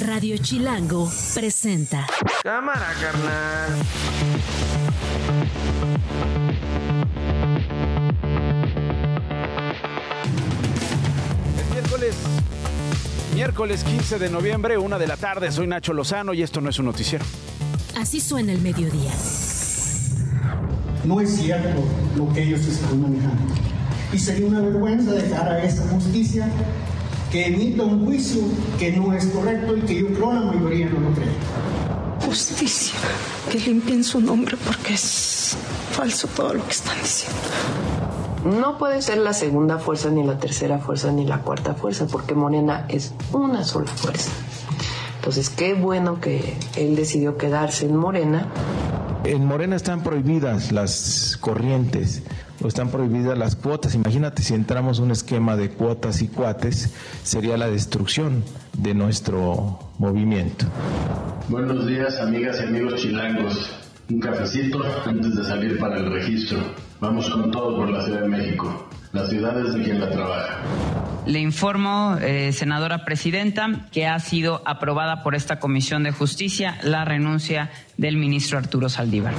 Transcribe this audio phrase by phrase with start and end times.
[0.00, 2.06] Radio Chilango presenta.
[2.44, 3.72] Cámara, carnal.
[11.58, 12.16] Es miércoles.
[13.34, 15.50] Miércoles 15 de noviembre, una de la tarde.
[15.50, 17.24] Soy Nacho Lozano y esto no es un noticiero.
[17.96, 19.12] Así suena el mediodía.
[21.04, 21.82] No es cierto
[22.16, 23.52] lo que ellos están manejando.
[24.12, 26.48] Y sería una vergüenza dejar a esta justicia
[27.30, 28.42] que emita un juicio
[28.78, 31.28] que no es correcto y que yo creo la mayoría no lo cree.
[32.24, 32.98] Justicia,
[33.50, 35.56] que limpien su nombre porque es
[35.92, 37.38] falso todo lo que están diciendo.
[38.44, 42.34] No puede ser la segunda fuerza, ni la tercera fuerza, ni la cuarta fuerza, porque
[42.34, 44.30] Morena es una sola fuerza.
[45.28, 48.46] Entonces, qué bueno que él decidió quedarse en Morena.
[49.24, 52.22] En Morena están prohibidas las corrientes
[52.62, 53.94] o están prohibidas las cuotas.
[53.94, 58.42] Imagínate si entramos un esquema de cuotas y cuates, sería la destrucción
[58.72, 60.64] de nuestro movimiento.
[61.50, 63.70] Buenos días, amigas y amigos chilangos.
[64.08, 66.58] Un cafecito antes de salir para el registro.
[67.00, 68.87] Vamos con todo por la Ciudad de México.
[69.12, 70.58] La ciudad es de quien la trabaja.
[71.26, 77.04] Le informo, eh, senadora presidenta, que ha sido aprobada por esta Comisión de Justicia la
[77.04, 79.34] renuncia del ministro Arturo Saldívar.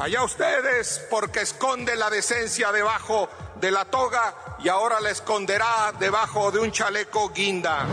[0.00, 3.28] Allá ustedes, porque esconde la decencia debajo
[3.60, 7.86] de la toga y ahora la esconderá debajo de un chaleco guinda.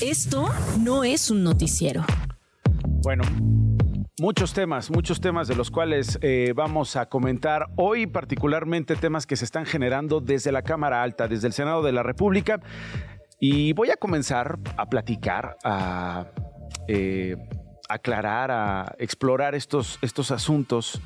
[0.00, 2.04] Esto no es un noticiero.
[3.02, 3.22] Bueno,
[4.20, 9.34] Muchos temas, muchos temas de los cuales eh, vamos a comentar hoy, particularmente temas que
[9.34, 12.60] se están generando desde la Cámara Alta, desde el Senado de la República.
[13.40, 16.26] Y voy a comenzar a platicar, a
[16.86, 17.36] eh,
[17.88, 21.00] aclarar, a explorar estos, estos asuntos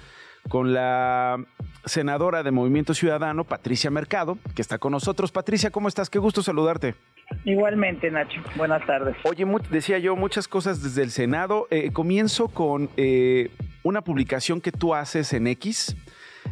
[0.51, 1.43] con la
[1.87, 5.33] senadora de Movimiento Ciudadano, Patricia Mercado, que está con nosotros.
[5.33, 6.11] Patricia, ¿cómo estás?
[6.11, 6.95] Qué gusto saludarte.
[7.45, 8.41] Igualmente, Nacho.
[8.57, 9.17] Buenas tardes.
[9.25, 11.67] Oye, decía yo muchas cosas desde el Senado.
[11.71, 13.51] Eh, comienzo con eh,
[13.83, 15.97] una publicación que tú haces en X.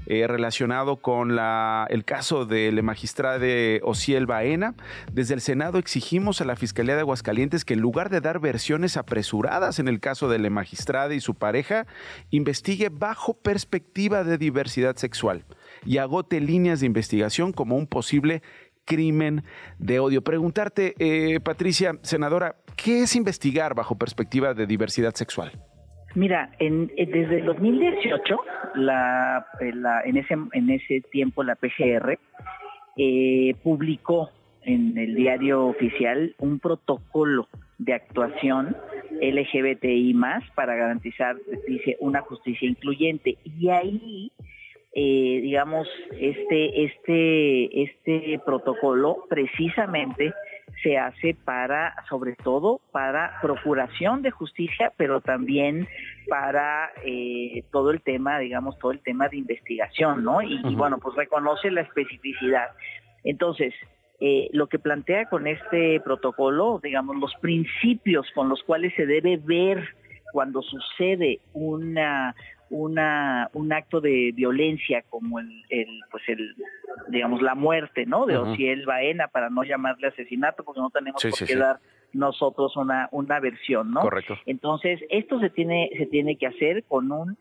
[0.09, 3.45] Eh, relacionado con la, el caso del magistrado
[3.83, 4.75] Ociel Baena.
[5.13, 8.97] Desde el Senado exigimos a la Fiscalía de Aguascalientes que en lugar de dar versiones
[8.97, 11.87] apresuradas en el caso del magistrado y su pareja,
[12.31, 15.45] investigue bajo perspectiva de diversidad sexual
[15.85, 18.43] y agote líneas de investigación como un posible
[18.87, 19.43] crimen
[19.79, 20.23] de odio.
[20.23, 25.53] Preguntarte, eh, Patricia, senadora, ¿qué es investigar bajo perspectiva de diversidad sexual?
[26.15, 28.39] Mira, en, eh, desde el 2018,
[28.77, 32.19] la, eh, la, en, ese, en ese tiempo la PGR
[33.63, 34.31] publicó
[34.63, 38.75] en el diario oficial un protocolo de actuación
[39.21, 41.37] LGBTI más para garantizar,
[41.69, 43.37] dice, una justicia incluyente.
[43.45, 44.33] Y ahí
[44.99, 45.87] eh, digamos,
[46.19, 50.33] este, este, este protocolo precisamente
[50.83, 55.87] se hace para, sobre todo, para procuración de justicia, pero también
[56.31, 60.41] para eh, todo el tema, digamos, todo el tema de investigación, ¿no?
[60.41, 62.69] Y, bueno, pues reconoce la especificidad.
[63.23, 63.75] Entonces,
[64.21, 69.37] eh, lo que plantea con este protocolo, digamos, los principios con los cuales se debe
[69.37, 69.87] ver
[70.33, 72.35] cuando sucede una
[72.71, 76.55] una un acto de violencia como el, el pues el
[77.09, 81.47] digamos la muerte no de Ociel Baena para no llamarle asesinato porque no tenemos por
[81.47, 81.79] qué dar
[82.13, 84.37] nosotros una una versión no correcto.
[84.47, 87.39] Entonces esto se tiene se tiene que hacer con un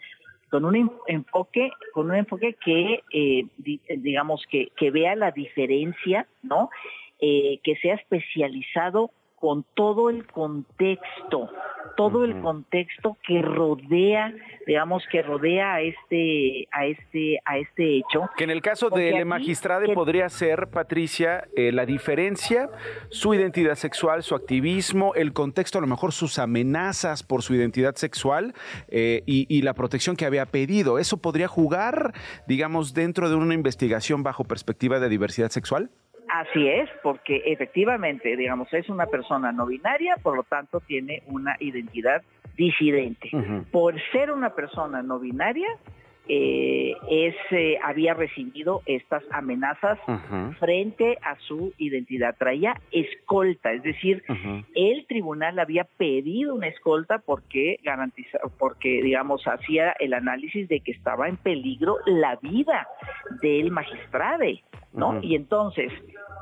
[0.50, 3.46] con un enfoque con un enfoque que eh,
[3.98, 6.70] digamos que que vea la diferencia no
[7.20, 9.10] eh, que sea especializado
[9.46, 11.52] con todo el contexto,
[11.96, 14.34] todo el contexto que rodea,
[14.66, 18.28] digamos que rodea a este, a este, a este hecho.
[18.38, 22.72] Que en el caso del magistrado podría ser, Patricia, eh, la diferencia,
[23.10, 27.94] su identidad sexual, su activismo, el contexto, a lo mejor sus amenazas por su identidad
[27.98, 28.56] sexual
[28.88, 30.98] eh, y, y la protección que había pedido.
[30.98, 32.14] ¿Eso podría jugar,
[32.48, 35.92] digamos, dentro de una investigación bajo perspectiva de diversidad sexual?
[36.30, 41.56] Así es, porque efectivamente, digamos, es una persona no binaria, por lo tanto tiene una
[41.60, 42.24] identidad
[42.56, 43.30] disidente.
[43.72, 45.68] Por ser una persona no binaria,
[46.28, 50.00] eh, es, eh, había recibido estas amenazas
[50.60, 52.36] frente a su identidad.
[52.38, 54.24] Traía escolta, es decir,
[54.74, 60.92] el tribunal había pedido una escolta porque garantiza, porque digamos hacía el análisis de que
[60.92, 62.88] estaba en peligro la vida
[63.42, 64.26] del magistrado,
[64.94, 65.20] ¿no?
[65.22, 65.92] Y entonces,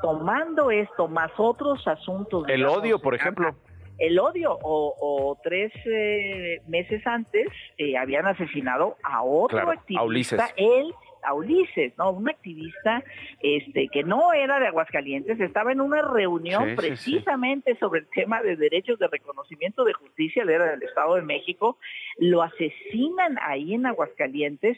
[0.00, 3.54] tomando esto más otros asuntos, el odio, por ejemplo
[3.98, 7.46] el odio o, tres eh, meses antes
[7.78, 10.92] eh, habían asesinado a otro activista, él
[11.24, 12.10] a Ulises, ¿no?
[12.10, 13.02] Un activista
[13.40, 18.56] este, que no era de Aguascalientes, estaba en una reunión precisamente sobre el tema de
[18.56, 21.78] derechos de reconocimiento de justicia, él era del Estado de México,
[22.18, 24.76] lo asesinan ahí en Aguascalientes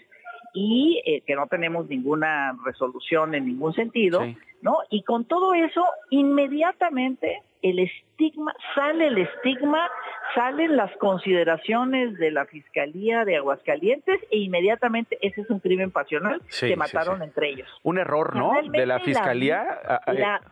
[0.56, 4.22] y eh, que no tenemos ninguna resolución en ningún sentido,
[4.62, 4.78] ¿no?
[4.88, 9.90] Y con todo eso, inmediatamente el estigma, sale el estigma,
[10.34, 16.40] salen las consideraciones de la Fiscalía de Aguascalientes e inmediatamente ese es un crimen pasional
[16.58, 17.68] que mataron entre ellos.
[17.82, 18.52] Un error, ¿no?
[18.70, 19.78] De la Fiscalía.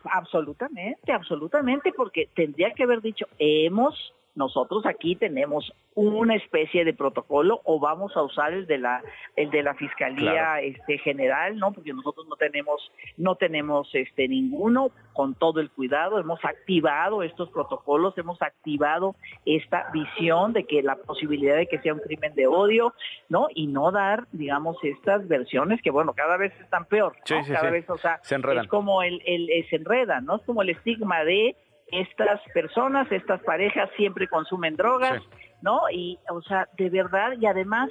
[0.03, 7.61] absolutamente, absolutamente, porque tendría que haber dicho, hemos nosotros aquí tenemos una especie de protocolo
[7.63, 9.01] o vamos a usar el de la
[9.37, 14.91] el de la fiscalía este general no porque nosotros no tenemos no tenemos este ninguno
[15.13, 16.19] con todo el cuidado.
[16.19, 19.15] Hemos activado estos protocolos hemos activado
[19.45, 22.93] esta visión de que la posibilidad de que sea un crimen de odio
[23.29, 27.89] no y no dar digamos estas versiones que bueno cada vez están peor cada vez
[27.89, 31.55] o sea es como el, el, se enredan no es como el estigma de
[31.87, 35.21] estas personas, estas parejas siempre consumen drogas,
[35.61, 35.81] ¿no?
[35.91, 37.89] Y, o sea, de verdad, y además,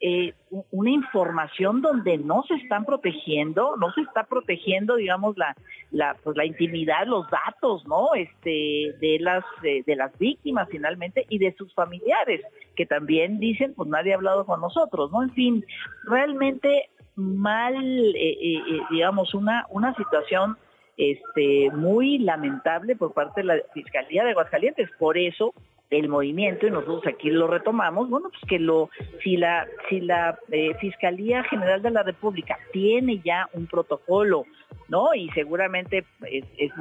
[0.00, 0.34] eh,
[0.70, 5.56] una información donde no se están protegiendo, no se está protegiendo, digamos, la,
[5.90, 8.14] la, pues, la intimidad, los datos, ¿no?
[8.14, 12.42] Este, de las, de, las víctimas finalmente y de sus familiares,
[12.74, 15.22] que también dicen, pues nadie ha hablado con nosotros, ¿no?
[15.22, 15.64] En fin,
[16.04, 17.74] realmente mal,
[18.14, 20.58] eh, eh, digamos, una, una situación
[20.96, 24.88] este, muy lamentable por parte de la Fiscalía de Aguascalientes.
[24.98, 25.52] Por eso
[25.90, 28.90] el movimiento, y nosotros aquí lo retomamos, bueno, pues que lo,
[29.22, 34.46] si la, si la eh, Fiscalía General de la República tiene ya un protocolo,
[34.88, 35.14] ¿no?
[35.14, 36.72] Y seguramente es, es,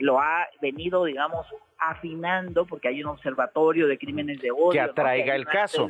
[0.00, 1.46] lo ha venido, digamos,
[1.78, 4.72] afinando, porque hay un observatorio de crímenes de odio.
[4.72, 5.86] Que atraiga el caso.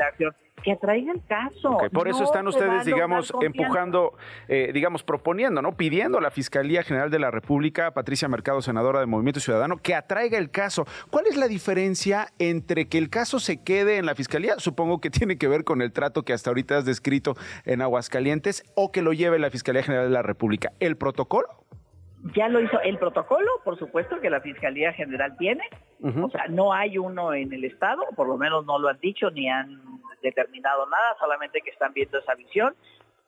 [0.63, 1.79] Que atraiga el caso.
[1.93, 4.15] por eso están ustedes, digamos, empujando,
[4.49, 5.77] eh, digamos, proponiendo, ¿no?
[5.77, 9.95] Pidiendo a la Fiscalía General de la República, Patricia Mercado, senadora de Movimiento Ciudadano, que
[9.95, 10.85] atraiga el caso.
[11.11, 14.59] ¿Cuál es la diferencia entre que el caso se quede en la Fiscalía?
[14.59, 18.65] Supongo que tiene que ver con el trato que hasta ahorita has descrito en Aguascalientes,
[18.75, 20.73] o que lo lleve la Fiscalía General de la República.
[20.81, 21.48] ¿El protocolo?
[22.35, 25.63] Ya lo hizo el protocolo, por supuesto, que la Fiscalía General tiene.
[26.23, 29.31] O sea, no hay uno en el Estado, por lo menos no lo han dicho
[29.31, 29.81] ni han
[30.23, 32.75] determinado nada, solamente que están viendo esa visión,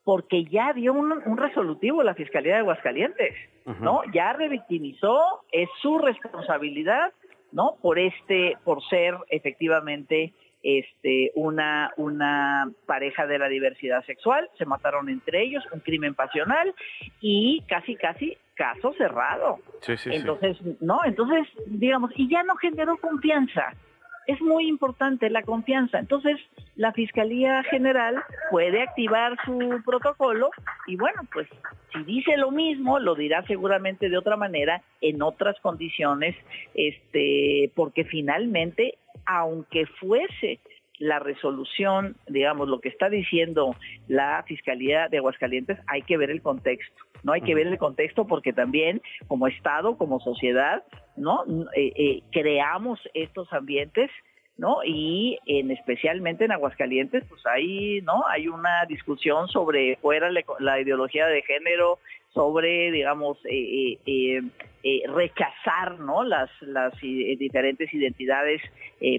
[0.04, 3.34] porque ya dio un, resolutivo la Fiscalía de Aguascalientes,
[3.80, 4.02] ¿no?
[4.12, 7.12] Ya revictimizó, es su responsabilidad,
[7.52, 7.76] ¿no?
[7.82, 10.32] Por este, por ser efectivamente
[10.62, 16.74] este, una, una pareja de la diversidad sexual, se mataron entre ellos, un crimen pasional
[17.20, 19.58] y casi, casi caso cerrado.
[20.06, 23.72] entonces, no, entonces, digamos, y ya no generó confianza.
[24.26, 25.98] Es muy importante la confianza.
[25.98, 26.36] Entonces,
[26.76, 30.50] la Fiscalía General puede activar su protocolo
[30.86, 31.48] y bueno, pues
[31.92, 36.36] si dice lo mismo, lo dirá seguramente de otra manera, en otras condiciones,
[36.74, 40.60] este, porque finalmente aunque fuese
[40.98, 43.74] la resolución, digamos, lo que está diciendo
[44.06, 47.32] la Fiscalía de Aguascalientes, hay que ver el contexto, ¿no?
[47.32, 50.84] Hay que ver el contexto porque también como Estado, como sociedad,
[51.16, 51.44] ¿no?
[51.74, 54.10] Eh, eh, creamos estos ambientes
[54.58, 54.84] ¿no?
[54.84, 58.26] Y en especialmente en Aguascalientes, pues hay, ¿no?
[58.26, 61.98] Hay una discusión sobre fuera la ideología de género,
[62.32, 64.42] sobre, digamos, eh, eh,
[64.82, 66.24] eh, rechazar, ¿no?
[66.24, 68.62] Las, las diferentes identidades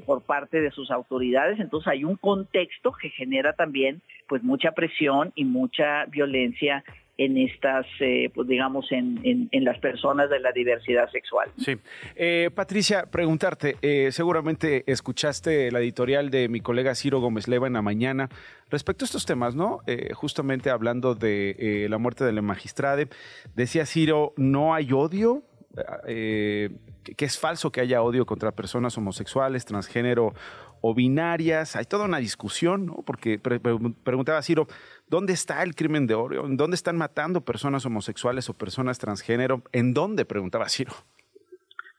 [0.06, 1.60] por parte de sus autoridades.
[1.60, 6.84] Entonces hay un contexto que genera también, pues, mucha presión y mucha violencia
[7.24, 9.20] en estas, eh, pues digamos, en,
[9.52, 11.52] en, las personas de la diversidad sexual.
[11.60, 11.78] Sí.
[12.16, 17.74] Eh, Patricia, preguntarte, eh, seguramente escuchaste la editorial de mi colega Ciro Gómez Leva en
[17.74, 18.28] la mañana
[18.72, 19.82] respecto a estos temas, ¿no?
[20.16, 23.10] justamente hablando de la muerte de la magistrade,
[23.54, 25.44] decía Ciro, no hay odio,
[26.06, 26.70] que
[27.26, 30.34] es falso que haya odio contra personas homosexuales, transgénero
[30.82, 31.76] o binarias.
[31.76, 33.04] Hay toda una discusión, ¿no?
[33.06, 34.68] Porque preguntaba Ciro,
[35.12, 36.46] ¿dónde está el crimen de odio?
[36.46, 39.62] ¿En dónde están matando personas homosexuales o personas transgénero?
[39.74, 40.24] ¿En dónde?
[40.24, 40.94] Preguntaba Ciro.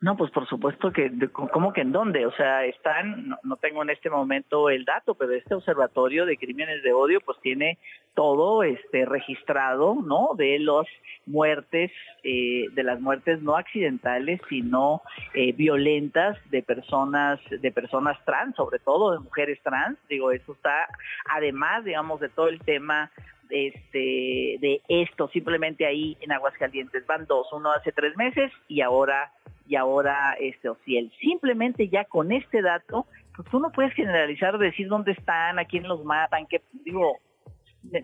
[0.03, 2.27] No, pues por supuesto que, ¿cómo que en dónde?
[2.27, 6.83] O sea, están, no, tengo en este momento el dato, pero este observatorio de crímenes
[6.83, 7.79] de odio pues tiene
[8.15, 10.31] todo este registrado, ¿no?
[10.37, 10.89] De las
[11.25, 11.93] muertes,
[12.25, 15.03] eh, de las muertes no accidentales, sino
[15.35, 19.97] eh, violentas de personas, de personas trans, sobre todo de mujeres trans.
[20.09, 20.89] Digo, eso está,
[21.33, 23.13] además, digamos, de todo el tema
[23.53, 29.31] este, de esto, simplemente ahí en Aguascalientes van dos, uno hace tres meses y ahora
[29.69, 31.13] y ahora este Ociel.
[31.21, 33.07] Simplemente ya con este dato,
[33.37, 37.19] pues tú no puedes generalizar, decir dónde están, a quién los matan, que digo,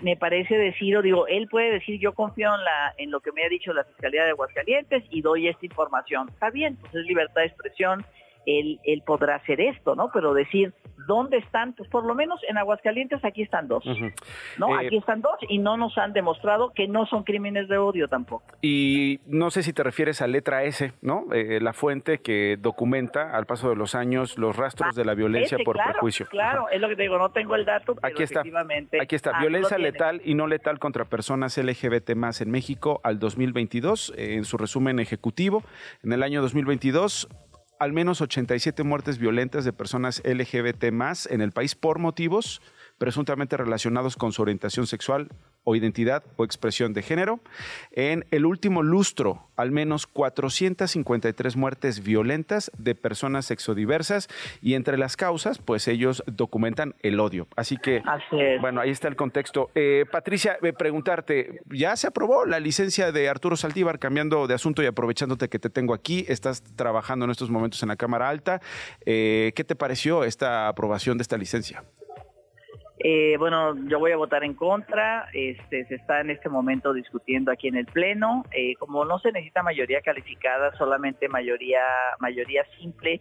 [0.03, 3.33] me parece decir, o digo, él puede decir, yo confío en, la, en lo que
[3.33, 6.29] me ha dicho la Fiscalía de Aguascalientes y doy esta información.
[6.29, 8.05] Está bien, pues es libertad de expresión,
[8.49, 10.11] él, él podrá hacer esto, ¿no?
[10.13, 10.73] Pero decir,
[11.07, 11.75] ¿dónde están?
[11.75, 13.85] Pues por lo menos en Aguascalientes aquí están dos,
[14.59, 14.81] ¿no?
[14.81, 18.09] Eh, aquí están dos y no nos han demostrado que no son crímenes de odio
[18.09, 18.45] tampoco.
[18.63, 21.25] Y no sé si te refieres a letra S, ¿no?
[21.33, 25.57] Eh, la fuente que documenta al paso de los años los rastros de la violencia
[25.57, 26.27] Ese, por claro, prejuicio.
[26.29, 28.41] Claro, es lo que te digo, no tengo el dato, pero Aquí está.
[28.41, 29.01] efectivamente.
[29.01, 33.19] Aquí está, Ah, violencia letal y no letal contra personas LGBT más en México al
[33.19, 35.63] 2022, eh, en su resumen ejecutivo.
[36.03, 37.29] En el año 2022,
[37.79, 42.61] al menos 87 muertes violentas de personas LGBT más en el país por motivos
[42.99, 45.29] presuntamente relacionados con su orientación sexual
[45.69, 47.41] o identidad o expresión de género.
[47.93, 54.29] En el último lustro, al menos 453 muertes violentas de personas sexodiversas
[54.63, 57.49] y entre las causas, pues ellos documentan el odio.
[57.55, 58.03] Así que,
[58.63, 59.71] bueno, ahí está el contexto.
[59.75, 63.99] Eh, Patricia, eh, preguntarte, ¿ya se aprobó la licencia de Arturo Saldívar?
[63.99, 67.91] Cambiando de asunto y aprovechándote que te tengo aquí, estás trabajando en estos momentos en
[67.91, 68.63] la Cámara Alta.
[69.05, 71.85] Eh, ¿Qué te pareció esta aprobación de esta licencia?
[73.01, 75.29] Eh, bueno, yo voy a votar en contra.
[75.33, 78.45] Este, se está en este momento discutiendo aquí en el pleno.
[78.53, 81.81] Eh, como no se necesita mayoría calificada, solamente mayoría
[82.19, 83.21] mayoría simple.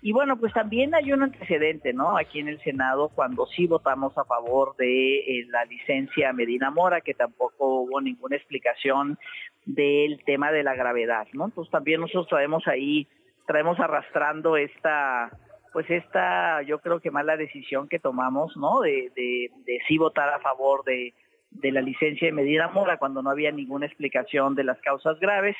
[0.00, 2.16] Y bueno, pues también hay un antecedente, ¿no?
[2.16, 7.00] Aquí en el Senado, cuando sí votamos a favor de eh, la licencia Medina Mora,
[7.00, 9.18] que tampoco hubo ninguna explicación
[9.66, 11.46] del tema de la gravedad, ¿no?
[11.46, 13.06] Entonces también nosotros traemos ahí,
[13.46, 15.30] traemos arrastrando esta
[15.72, 18.80] pues esta, yo creo que mala decisión que tomamos, ¿no?
[18.80, 21.14] De, de, de sí votar a favor de,
[21.50, 25.56] de la licencia de Medina Mora cuando no había ninguna explicación de las causas graves,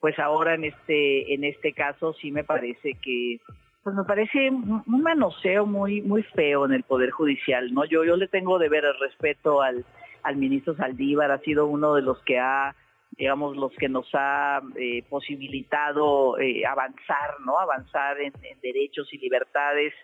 [0.00, 3.40] pues ahora en este, en este caso sí me parece que,
[3.82, 7.84] pues me parece un manoseo muy, muy feo en el Poder Judicial, ¿no?
[7.84, 9.84] Yo, yo le tengo de ver el respeto al,
[10.22, 12.74] al ministro Saldívar, ha sido uno de los que ha
[13.12, 17.58] digamos, los que nos ha eh, posibilitado eh, avanzar, ¿no?
[17.58, 18.32] Avanzar en,
[18.62, 19.94] derechos y libertades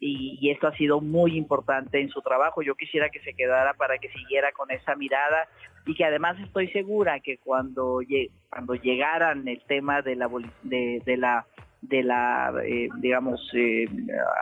[0.00, 2.62] y, esto ha sido muy importante en su trabajo.
[2.62, 5.48] Yo quisiera que se quedara para que siguiera con esa mirada
[5.86, 8.00] y que además estoy segura que cuando,
[8.50, 10.28] cuando llegaran el tema de la,
[10.62, 11.46] de, la
[11.80, 13.40] de la eh, digamos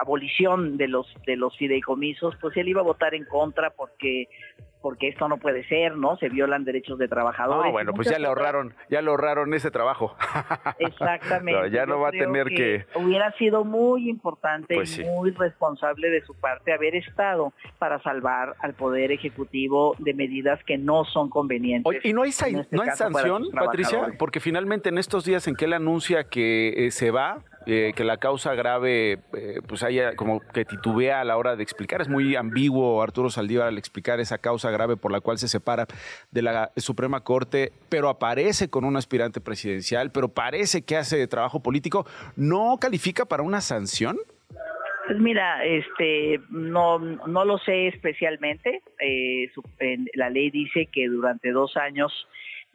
[0.01, 4.27] abolición de los de los fideicomisos pues él iba a votar en contra porque
[4.87, 6.17] porque esto no puede ser, ¿no?
[6.19, 7.71] Se violan derechos de trabajadores.
[7.71, 10.15] Ah, bueno, pues ya le ahorraron, ya le ahorraron ese trabajo.
[10.79, 11.47] Exactamente.
[11.57, 12.87] No, ya no Yo va a tener que...
[12.95, 15.05] Hubiera sido muy importante Pues y sí.
[15.05, 20.79] muy responsable de su parte haber estado para salvar al Poder Ejecutivo de medidas que
[20.79, 21.89] no son convenientes.
[21.89, 24.07] Oye, ¿Y no hay, este no hay sanción, Patricia?
[24.19, 28.05] Porque finalmente en estos días en que él anuncia que eh, se va, eh, que
[28.05, 32.01] la causa grave, eh, pues haya como que titubea a la hora de explicar.
[32.01, 35.87] Es muy ambiguo Arturo Saldívar al explicar esa causa grave por la cual se separa
[36.31, 41.61] de la Suprema Corte, pero aparece con un aspirante presidencial, pero parece que hace trabajo
[41.61, 42.07] político.
[42.37, 44.17] ¿No califica para una sanción?
[45.07, 48.83] Pues mira, este, no, no lo sé especialmente.
[49.01, 49.51] Eh,
[50.15, 52.13] la ley dice que durante dos años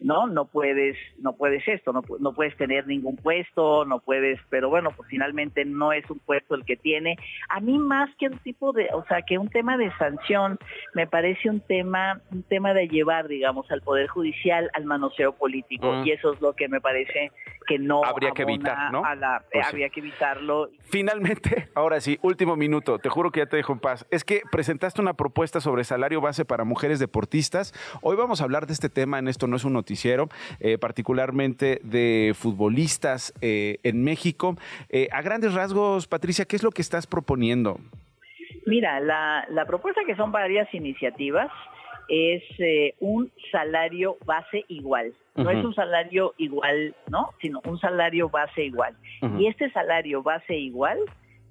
[0.02, 4.70] no, no puedes, no puedes esto, no, no puedes tener ningún puesto, no puedes, pero
[4.70, 7.18] bueno, pues finalmente no es un puesto el que tiene.
[7.50, 10.58] A mí más que un tipo de, o sea, que un tema de sanción,
[10.94, 15.62] me parece un tema, un tema de llevar, digamos, al poder judicial al manoseo político
[15.92, 16.08] Mm.
[16.08, 17.32] y eso es lo que me parece
[17.72, 19.04] que no Habría que evitar, ¿no?
[19.06, 19.70] a la- Pues sí.
[19.72, 23.80] habría que evitarlo Finalmente, ahora sí, último minuto, te juro que ya te dejo en
[23.80, 24.06] paz.
[24.12, 27.74] Es que presentaste una propuesta sobre salario base para mujeres deportistas.
[28.02, 30.28] Hoy vamos a hablar de este tema, en esto no es un noticiero,
[30.60, 34.56] eh, particularmente de futbolistas eh, en México.
[34.90, 37.80] Eh, a grandes rasgos, Patricia, ¿qué es lo que estás proponiendo?
[38.66, 41.50] Mira, la, la propuesta que son varias iniciativas
[42.12, 45.14] es eh, un salario base igual.
[45.34, 47.30] No es un salario igual, ¿no?
[47.42, 48.94] Sino un salario base igual.
[49.40, 51.00] Y este salario base igual,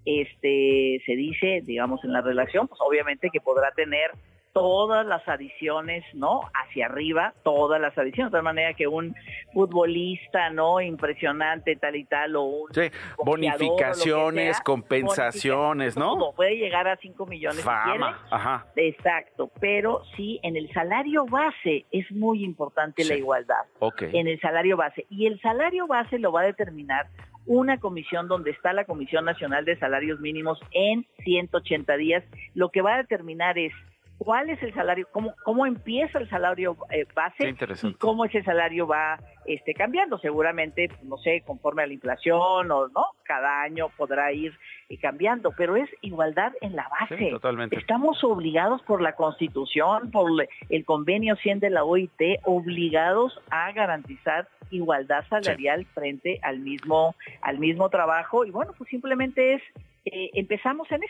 [0.05, 4.11] este, se dice, digamos, en la relación, pues obviamente que podrá tener
[4.53, 6.41] todas las adiciones, ¿no?
[6.55, 9.15] Hacia arriba, todas las adiciones, de tal manera que un
[9.53, 10.81] futbolista, ¿no?
[10.81, 12.91] Impresionante, tal y tal, o un Sí,
[13.25, 16.17] bonificaciones, sea, compensaciones, ¿no?
[16.17, 18.01] todo, puede llegar a 5 millones si.
[18.01, 18.67] Fama, ajá.
[18.77, 23.65] Exacto, pero sí, en el salario base es muy importante la igualdad.
[23.79, 24.03] Ok.
[24.13, 25.07] En el salario base.
[25.11, 27.07] Y el salario base lo va a determinar
[27.47, 32.25] una comisión donde está la Comisión Nacional de Salarios Mínimos en 180 días.
[32.55, 33.73] Lo que va a determinar es
[34.21, 38.87] cuál es el salario, cómo, cómo empieza el salario eh, base y cómo ese salario
[38.87, 40.19] va este, cambiando.
[40.19, 44.53] Seguramente, no sé, conforme a la inflación o no, cada año podrá ir
[44.91, 47.31] eh, cambiando, pero es igualdad en la base.
[47.31, 47.77] totalmente.
[47.77, 50.31] Estamos obligados por la Constitución, por
[50.69, 57.59] el convenio 100 de la OIT, obligados a garantizar igualdad salarial frente al mismo al
[57.59, 59.63] mismo trabajo y bueno, pues simplemente es
[60.05, 61.03] eh, empezamos en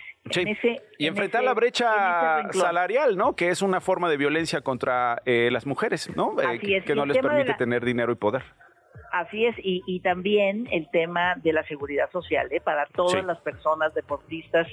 [0.47, 3.37] ese, y enfrentar la brecha salarial, ¿no?
[3.37, 6.35] Que es una forma de violencia contra eh, las mujeres, ¿no?
[6.41, 8.43] Eh, que no les permite tener dinero y poder.
[9.13, 12.61] Así es, y, también el tema de la seguridad social, ¿eh?
[12.61, 14.69] para todas las personas deportistas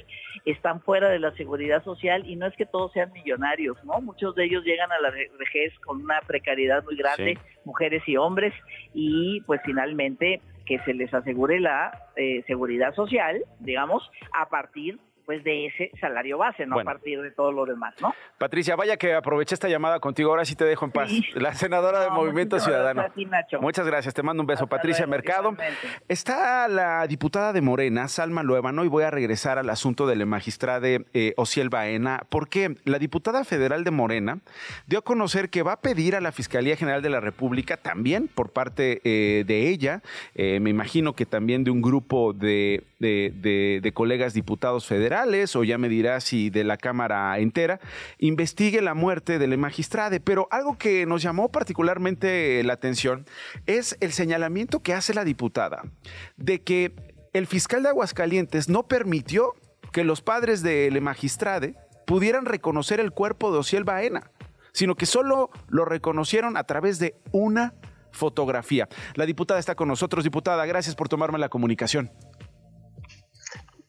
[0.46, 4.00] están fuera de la seguridad social y no es que todos sean millonarios, ¿no?
[4.00, 8.54] Muchos de ellos llegan a la vejez con una precariedad muy grande, mujeres y hombres,
[8.94, 15.43] y pues finalmente que se les asegure la eh, seguridad social, digamos, a partir pues
[15.43, 18.15] de ese salario base, no a partir de todo lo demás, ¿no?
[18.38, 21.12] Patricia, vaya que aproveché esta llamada contigo, ahora sí te dejo en paz.
[21.36, 23.03] La senadora del Movimiento Ciudadano.
[23.60, 24.67] Muchas gracias, te mando un beso.
[24.67, 25.55] Patricia Mercado.
[26.07, 30.25] Está la diputada de Morena, Salma Luevano, y voy a regresar al asunto de la
[30.25, 34.39] magistrada eh, Ociel Baena, porque la diputada federal de Morena
[34.86, 38.29] dio a conocer que va a pedir a la Fiscalía General de la República, también
[38.29, 40.01] por parte eh, de ella,
[40.36, 45.77] eh, me imagino que también de un grupo de, de colegas diputados federales, o ya
[45.77, 47.80] me dirá si de la Cámara entera,
[48.18, 50.20] investigue la muerte del magistrade.
[50.20, 53.25] Pero algo que nos llamó particularmente la atención
[53.66, 55.84] es el señalamiento que hace la diputada
[56.38, 56.94] de que
[57.34, 59.54] el fiscal de Aguascalientes no permitió
[59.92, 61.75] que los padres del magistrade
[62.06, 64.32] pudieran reconocer el cuerpo de Ociel Baena,
[64.72, 67.74] sino que solo lo reconocieron a través de una
[68.12, 68.88] fotografía.
[69.16, 70.24] La diputada está con nosotros.
[70.24, 72.12] Diputada, gracias por tomarme la comunicación.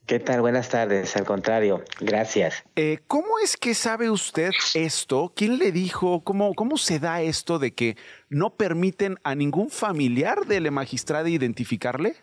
[0.09, 0.41] ¿Qué tal?
[0.41, 1.15] Buenas tardes.
[1.19, 2.65] Al contrario, gracias.
[2.77, 5.35] Eh, ¿Cómo es que sabe usted esto?
[5.37, 6.25] ¿Quién le dijo?
[6.25, 7.95] ¿Cómo, ¿Cómo se da esto de que
[8.31, 12.15] no permiten a ningún familiar del magistrado identificarle?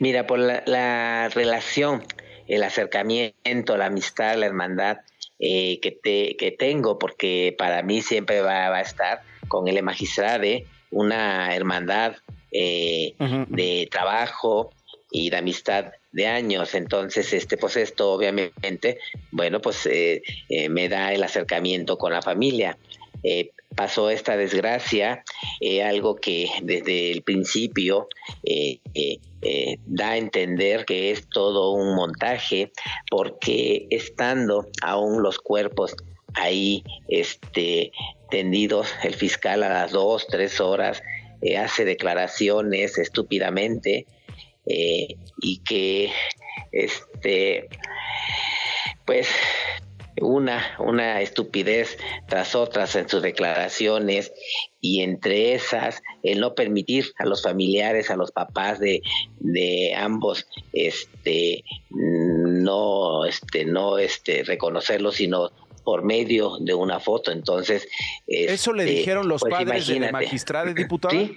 [0.00, 2.02] Mira, por la, relación,
[2.48, 4.98] el acercamiento, la amistad, la hermandad
[5.38, 10.42] eh, que, te, que tengo, porque para mí siempre va, a estar con el magistrado
[10.90, 12.16] una hermandad
[12.50, 13.14] eh,
[13.48, 14.70] de trabajo
[15.12, 16.74] y de amistad de años.
[16.74, 18.98] Entonces, este, pues esto obviamente,
[19.30, 22.78] bueno, pues eh, eh, me da el acercamiento con la familia.
[23.24, 25.24] Eh, pasó esta desgracia,
[25.84, 28.08] algo que desde el principio
[29.86, 32.72] da a entender que es todo un montaje,
[33.08, 35.94] porque estando aún los cuerpos
[36.34, 37.92] ahí este,
[38.30, 41.02] tendidos, el fiscal a las dos, tres horas
[41.58, 44.06] hace declaraciones estúpidamente,
[44.66, 46.10] eh, y que
[46.70, 47.68] este
[49.04, 49.28] pues
[50.20, 51.98] una, una estupidez
[52.28, 54.32] tras otras en sus declaraciones
[54.80, 59.02] y entre esas el no permitir a los familiares, a los papás de,
[59.40, 65.50] de ambos, este, no, este, no, este, reconocerlos, sino
[65.84, 67.32] por medio de una foto.
[67.32, 67.88] Entonces,
[68.26, 71.28] eso le este, dijeron los pues padres de la magistrada diputado.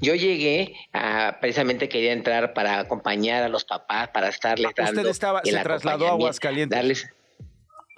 [0.00, 5.00] Yo llegué a, precisamente quería entrar para acompañar a los papás, para estarles dando.
[5.00, 6.76] Usted estaba, se trasladó a Aguascalientes.
[6.76, 7.06] Darles,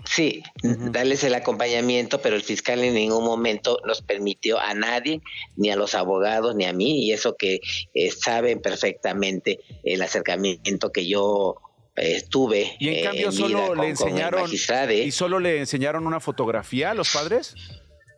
[0.05, 5.23] sí, darles el acompañamiento, pero el fiscal en ningún momento nos permitió a nadie,
[5.57, 7.61] ni a los abogados, ni a mí, y eso que
[7.95, 11.57] eh, saben perfectamente el acercamiento que yo
[11.97, 12.77] eh, tuve.
[12.81, 17.11] Y en eh, cambio solo le enseñaron y solo le enseñaron una fotografía a los
[17.11, 17.55] padres.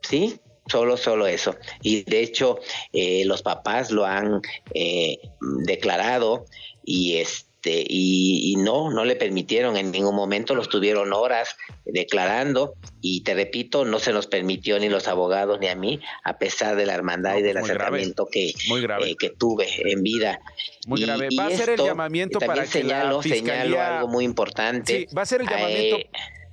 [0.01, 1.57] Sí, Solo, solo eso.
[1.83, 2.59] Y de hecho,
[2.93, 4.41] eh, los papás lo han
[4.75, 5.19] eh,
[5.65, 6.47] declarado
[6.85, 13.23] y este y, no, no le permitieron en ningún momento, los tuvieron horas declarando y
[13.23, 16.87] te repito, no se nos permitió ni los abogados ni a mí, a pesar de
[16.87, 20.41] la hermandad y del acercamiento que, eh, que tuve en vida.
[20.87, 21.29] Muy grave.
[21.39, 23.97] Va a ser el llamamiento para que la fiscalía...
[23.99, 25.07] algo muy importante.
[25.09, 25.99] Sí, va a ser el llamamiento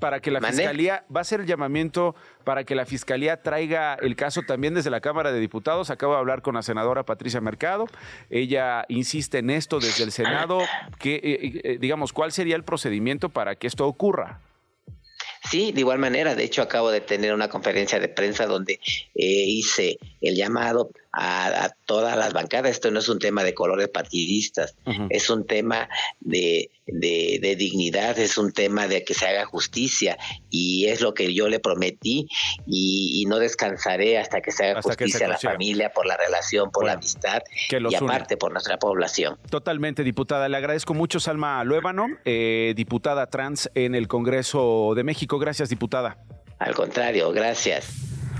[0.03, 2.13] para que la fiscalía, va a ser el llamamiento
[2.43, 5.89] para que la fiscalía traiga el caso también desde la Cámara de Diputados.
[5.91, 7.85] Acabo de hablar con la senadora Patricia Mercado.
[8.29, 10.59] Ella insiste en esto desde el Senado.
[10.99, 14.41] Que, eh, eh, digamos, ¿cuál sería el procedimiento para que esto ocurra?
[15.49, 16.35] Sí, de igual manera.
[16.35, 18.79] De hecho, acabo de tener una conferencia de prensa donde eh,
[19.15, 22.71] hice el llamado a, todas las bancadas.
[22.71, 24.75] Esto no es un tema de colores partidistas,
[25.09, 25.87] es un tema
[26.19, 30.17] de, de, dignidad, es un tema de que se haga justicia
[30.49, 32.27] y es lo que yo le prometí
[32.65, 36.85] y, no descansaré hasta que se haga justicia a la familia por la relación, por
[36.85, 39.37] la amistad y aparte por nuestra población.
[39.49, 40.49] Totalmente, diputada.
[40.49, 45.39] Le agradezco mucho, Salma Luébano, eh, diputada trans en el Congreso de México.
[45.39, 46.17] Gracias, diputada.
[46.59, 47.87] Al contrario, gracias.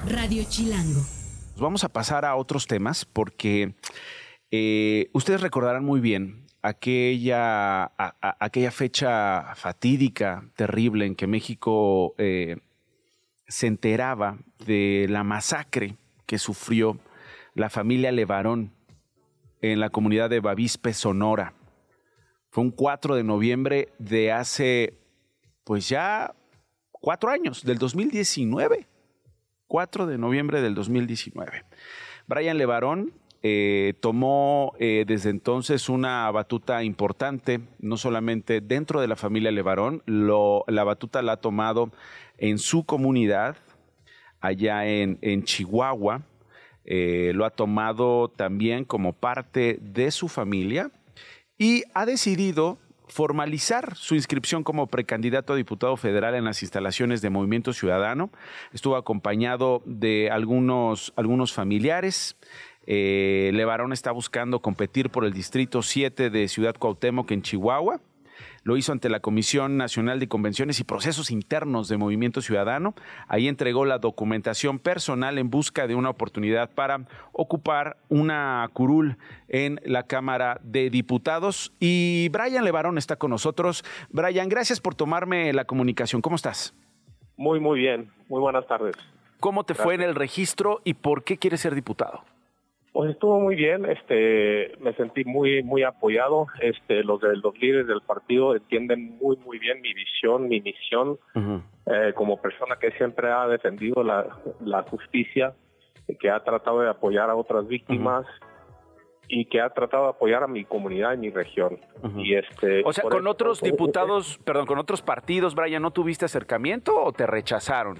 [0.05, 1.22] Radio Chilango.
[1.57, 3.75] Vamos a pasar a otros temas porque
[4.51, 7.91] eh, ustedes recordarán muy bien aquella,
[8.39, 12.57] aquella fecha fatídica, terrible, en que México eh,
[13.47, 16.97] se enteraba de la masacre que sufrió
[17.53, 18.71] la familia Levarón
[19.61, 21.53] en la comunidad de Bavispe, Sonora.
[22.49, 24.97] Fue un 4 de noviembre de hace,
[25.63, 26.35] pues ya
[26.91, 28.87] cuatro años, del 2019.
[29.73, 31.63] 4 de noviembre del 2019.
[32.27, 39.15] Brian Levarón eh, tomó eh, desde entonces una batuta importante, no solamente dentro de la
[39.15, 41.89] familia Levarón, la batuta la ha tomado
[42.37, 43.55] en su comunidad,
[44.41, 46.21] allá en, Chihuahua,
[46.85, 50.91] eh, lo ha tomado también como parte de su familia
[51.57, 52.77] y ha decidido
[53.13, 58.31] formalizar su inscripción como precandidato a diputado federal en las instalaciones de Movimiento Ciudadano.
[58.73, 62.35] Estuvo acompañado de algunos, algunos familiares.
[62.87, 68.01] Eh, Levarón está buscando competir por el Distrito 7 de Ciudad Cuauhtémoc en Chihuahua.
[68.63, 72.95] Lo hizo ante la Comisión Nacional de Convenciones y Procesos Internos de Movimiento Ciudadano.
[73.27, 79.17] Ahí entregó la documentación personal en busca de una oportunidad para ocupar una curul
[79.49, 81.73] en la Cámara de Diputados.
[81.79, 83.83] Y Brian Levarón está con nosotros.
[84.09, 86.21] Brian, gracias por tomarme la comunicación.
[86.21, 86.73] ¿Cómo estás?
[87.35, 88.11] Muy, muy bien.
[88.29, 88.95] Muy buenas tardes.
[89.39, 92.23] ¿Cómo te fue en el registro y por qué quieres ser diputado?
[92.93, 96.45] Pues estuvo muy bien, este, me sentí muy, muy apoyado.
[96.61, 101.17] Este, los de los líderes del partido entienden muy, muy bien mi visión, mi misión,
[101.87, 105.55] eh, como persona que siempre ha defendido la, la justicia,
[106.19, 108.27] que ha tratado de apoyar a otras víctimas.
[109.27, 111.79] y que ha tratado de apoyar a mi comunidad y mi región.
[112.17, 117.01] Y este, o sea, con otros diputados, perdón, con otros partidos, Brian, ¿no tuviste acercamiento
[117.01, 117.97] o te rechazaron?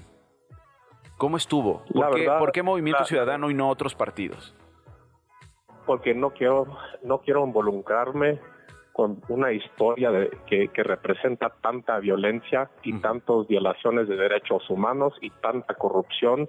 [1.17, 1.84] ¿Cómo estuvo?
[1.91, 4.53] ¿Por, qué, ¿por qué, Movimiento Ciudadano y no otros partidos?
[5.85, 6.67] Porque no quiero,
[7.03, 8.39] no quiero involucrarme
[8.93, 15.31] con una historia de, que, representa tanta violencia y tantas violaciones de derechos humanos y
[15.31, 16.47] tanta corrupción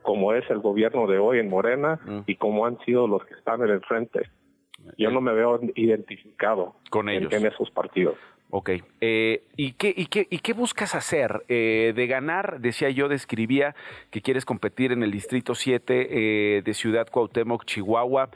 [0.00, 3.62] como es el gobierno de hoy en Morena y como han sido los que están
[3.62, 4.30] en el frente.
[4.98, 8.16] Yo no me veo identificado con ellos en, esos partidos.
[8.50, 8.70] Ok.
[9.00, 11.44] Eh, ¿y, qué, y, qué, ¿Y qué buscas hacer?
[11.48, 13.74] Eh, de ganar, decía yo, describía
[14.10, 18.30] que quieres competir en el Distrito 7 eh, de Ciudad Cuauhtémoc, Chihuahua.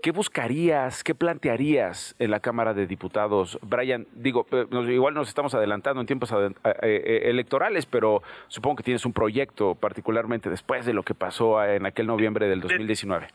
[0.00, 3.58] ¿Qué buscarías, qué plantearías en la Cámara de Diputados?
[3.62, 6.50] Brian, digo, eh, igual nos estamos adelantando en tiempos eh,
[6.82, 11.84] eh, electorales, pero supongo que tienes un proyecto, particularmente después de lo que pasó en
[11.84, 13.26] aquel noviembre del 2019.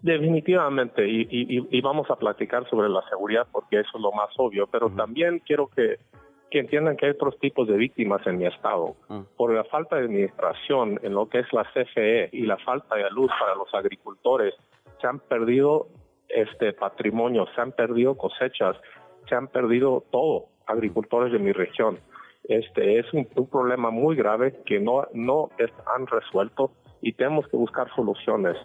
[0.00, 4.90] Definitivamente, y, vamos a platicar sobre la seguridad porque eso es lo más obvio, pero
[4.90, 5.98] también quiero que,
[6.50, 8.94] que, entiendan que hay otros tipos de víctimas en mi estado.
[9.36, 13.10] Por la falta de administración en lo que es la CFE y la falta de
[13.10, 14.54] luz para los agricultores,
[15.06, 15.86] se han perdido
[16.28, 18.76] este patrimonio, se han perdido cosechas,
[19.28, 22.00] se han perdido todo, agricultores de mi región.
[22.42, 25.50] Este es un, problema muy grave que no, no
[25.94, 28.56] han resuelto y tenemos que buscar soluciones.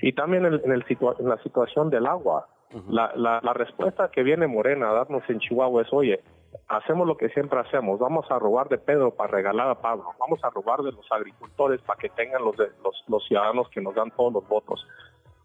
[0.00, 2.48] Y también en, el en la situación del agua.
[2.88, 6.20] la, la, la, respuesta que viene Morena a darnos en Chihuahua es, oye,
[6.68, 10.42] hacemos lo que siempre hacemos, vamos a robar de Pedro para regalar a Pablo, vamos
[10.44, 14.10] a robar de los agricultores para que tengan los, los, los ciudadanos que nos dan
[14.12, 14.86] todos los votos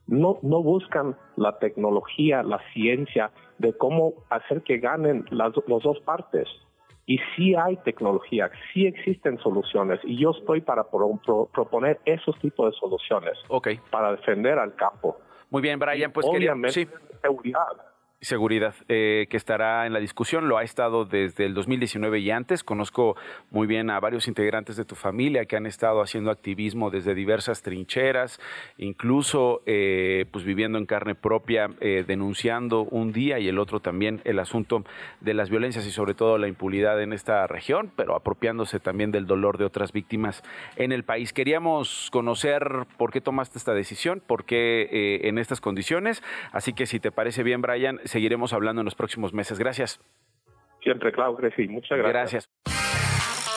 [0.07, 6.47] no, no buscan la tecnología, la ciencia de cómo hacer que ganen las, dos partes.
[7.07, 12.79] Y sí hay tecnología, sí existen soluciones y yo estoy para proponer esos tipos de
[12.79, 13.37] soluciones
[13.91, 15.17] para defender al campo.
[15.51, 16.87] Muy bien, Brian, pues obviamente
[17.21, 17.94] seguridad
[18.25, 20.49] seguridad eh, que estará en la discusión.
[20.49, 22.63] Lo ha estado desde el 2019 y antes.
[22.63, 23.15] Conozco
[23.51, 27.61] muy bien a varios integrantes de tu familia que han estado haciendo activismo desde diversas
[27.61, 28.39] trincheras,
[28.77, 34.21] incluso eh, pues viviendo en carne propia, eh, denunciando un día y el otro también
[34.25, 34.83] el asunto
[35.21, 39.27] de las violencias y sobre todo la impunidad en esta región, pero apropiándose también del
[39.27, 40.43] dolor de otras víctimas
[40.75, 41.31] en el país.
[41.31, 46.23] Queríamos conocer por qué tomaste esta decisión, por qué en estas condiciones.
[46.51, 49.60] Así que si te parece bien, Brian, seguiremos hablando en los próximos meses.
[49.60, 49.99] Gracias.
[50.82, 51.67] Siempre, claro que sí.
[51.67, 52.13] Muchas gracias.
[52.13, 52.49] Gracias.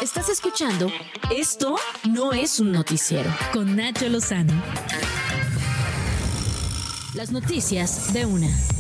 [0.03, 0.87] Estás escuchando
[1.31, 1.77] Esto
[2.13, 4.55] no es un noticiero con Nacho Lozano.
[7.15, 8.78] Las noticias de una.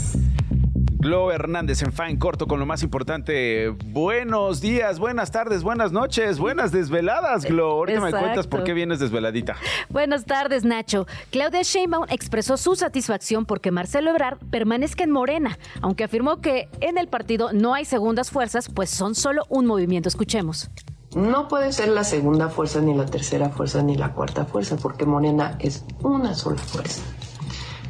[1.08, 3.70] Glo Hernández en Fine Corto con lo más importante.
[3.86, 7.70] Buenos días, buenas tardes, buenas noches, buenas desveladas, Glo.
[7.70, 9.56] Ahorita me cuentas por qué vienes desveladita.
[9.88, 11.06] Buenas tardes, Nacho.
[11.30, 16.98] Claudia Sheinbaum expresó su satisfacción porque Marcelo Ebrard permanezca en Morena, aunque afirmó que en
[16.98, 20.10] el partido no hay segundas fuerzas, pues son solo un movimiento.
[20.10, 20.70] Escuchemos.
[21.16, 25.06] No puede ser la segunda fuerza, ni la tercera fuerza, ni la cuarta fuerza, porque
[25.06, 27.00] Morena es una sola fuerza.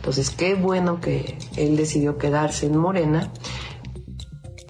[0.08, 3.30] Entonces, qué bueno que él decidió quedarse en Morena.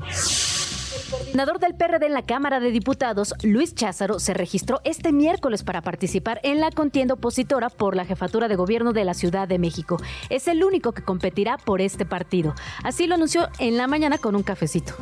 [0.05, 5.63] El senador del PRD en la Cámara de Diputados, Luis Cházaro, se registró este miércoles
[5.63, 9.61] para participar en la contienda opositora por la jefatura de gobierno de la Ciudad de
[9.61, 9.99] México.
[10.29, 12.57] Es el único que competirá por este partido.
[12.83, 14.95] Así lo anunció en la mañana con un cafecito.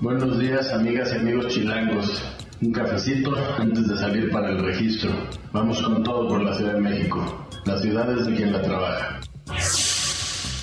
[0.00, 2.22] Buenos días, amigas y amigos chilangos.
[2.62, 5.10] Un cafecito antes de salir para el registro.
[5.52, 7.48] Vamos con todo por la Ciudad de México.
[7.64, 9.20] La ciudad es de quien la trabaja.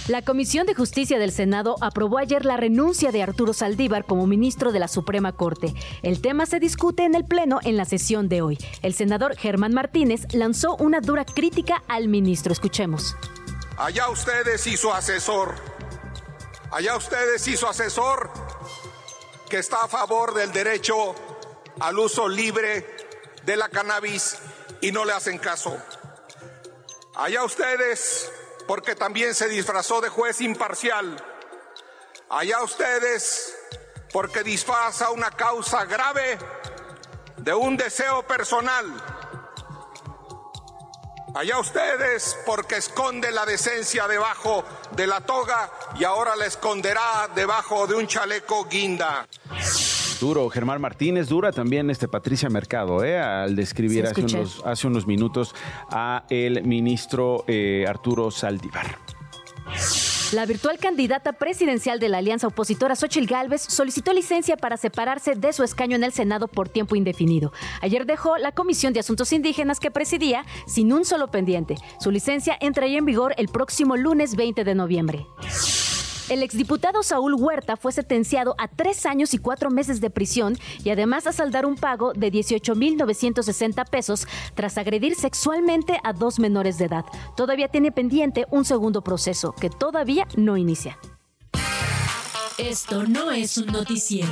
[0.07, 4.71] La Comisión de Justicia del Senado aprobó ayer la renuncia de Arturo Saldívar como ministro
[4.71, 5.73] de la Suprema Corte.
[6.01, 8.57] El tema se discute en el Pleno en la sesión de hoy.
[8.81, 12.51] El senador Germán Martínez lanzó una dura crítica al ministro.
[12.51, 13.15] Escuchemos.
[13.77, 15.55] Allá ustedes y su asesor.
[16.71, 18.31] Allá ustedes y su asesor
[19.49, 21.15] que está a favor del derecho
[21.79, 22.85] al uso libre
[23.45, 24.37] de la cannabis
[24.81, 25.77] y no le hacen caso.
[27.15, 28.31] Allá ustedes
[28.67, 31.24] porque también se disfrazó de juez imparcial.
[32.30, 33.58] Allá ustedes
[34.12, 36.38] porque disfraza una causa grave
[37.38, 38.86] de un deseo personal.
[41.34, 47.88] Allá ustedes porque esconde la decencia debajo de la toga y ahora la esconderá debajo
[47.88, 49.28] de un chaleco guinda.
[50.21, 53.19] Duro, Germán Martínez, dura también este Patricia Mercado, ¿eh?
[53.19, 54.38] al describir Sí, hace, escuché.
[54.38, 55.55] unos, hace unos minutos
[55.89, 58.99] a el ministro eh, Arturo Saldívar.
[60.34, 65.53] La virtual candidata presidencial de la alianza opositora Xochil Gálvez solicitó licencia para separarse de
[65.53, 67.51] su escaño en el Senado por tiempo indefinido.
[67.81, 71.75] Ayer dejó la Comisión de Asuntos Indígenas que presidía sin un solo pendiente.
[71.99, 75.25] Su licencia entraría en vigor el próximo lunes 20 de noviembre.
[76.31, 80.89] El exdiputado Saúl Huerta fue sentenciado a tres años y cuatro meses de prisión y
[80.89, 86.85] además a saldar un pago de 18.960 pesos tras agredir sexualmente a dos menores de
[86.85, 87.03] edad.
[87.35, 90.97] Todavía tiene pendiente un segundo proceso que todavía no inicia.
[92.57, 94.31] Esto no es un noticiero.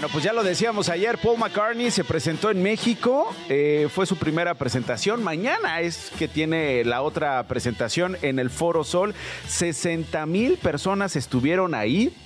[0.00, 4.16] Bueno, pues ya lo decíamos ayer, Paul McCartney se presentó en México, eh, fue su
[4.16, 9.14] primera presentación, mañana es que tiene la otra presentación en el Foro Sol,
[9.46, 12.16] 60 mil personas estuvieron ahí.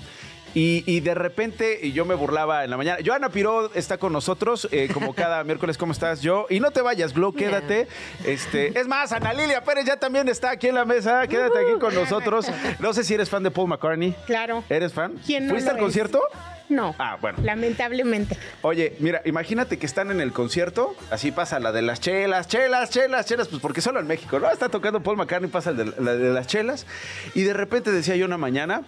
[0.55, 2.99] Y, y de repente y yo me burlaba en la mañana.
[3.05, 6.23] Joana Piró está con nosotros, eh, como cada miércoles, ¿cómo estás?
[6.23, 6.47] Yo.
[6.49, 7.89] Y no te vayas, Glo, quédate.
[8.25, 11.27] Este, es más, Ana Lilia Pérez ya también está aquí en la mesa.
[11.27, 12.47] Quédate aquí con nosotros.
[12.79, 14.15] No sé si eres fan de Paul McCartney.
[14.27, 14.63] Claro.
[14.69, 15.15] ¿Eres fan?
[15.27, 15.83] ¿Quién no ¿Fuiste al es?
[15.83, 16.21] concierto?
[16.69, 16.95] No.
[16.99, 17.39] Ah, bueno.
[17.43, 18.39] Lamentablemente.
[18.63, 22.91] Oye, mira, imagínate que están en el concierto, así pasa la de las chelas, chelas,
[22.91, 24.51] chelas, chelas, pues porque solo en México, ¿no?
[24.51, 26.87] Está tocando Paul McCartney, pasa el de, la de las chelas,
[27.35, 28.83] y de repente decía yo una mañana,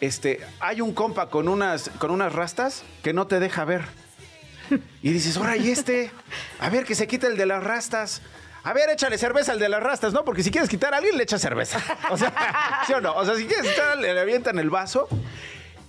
[0.00, 3.82] este, hay un compa con unas, con unas rastas que no te deja ver.
[5.02, 6.10] Y dices, ahora, ¿y este?
[6.58, 8.22] A ver, que se quite el de las rastas.
[8.64, 10.24] A ver, échale cerveza al de las rastas, ¿no?
[10.24, 11.80] Porque si quieres quitar a alguien, le echas cerveza.
[12.10, 12.32] O sea,
[12.86, 13.14] ¿sí o no?
[13.14, 15.08] O sea, si quieres quitar, le avientan el vaso.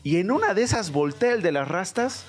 [0.04, 2.26] Y en una de esas voltea de las rastas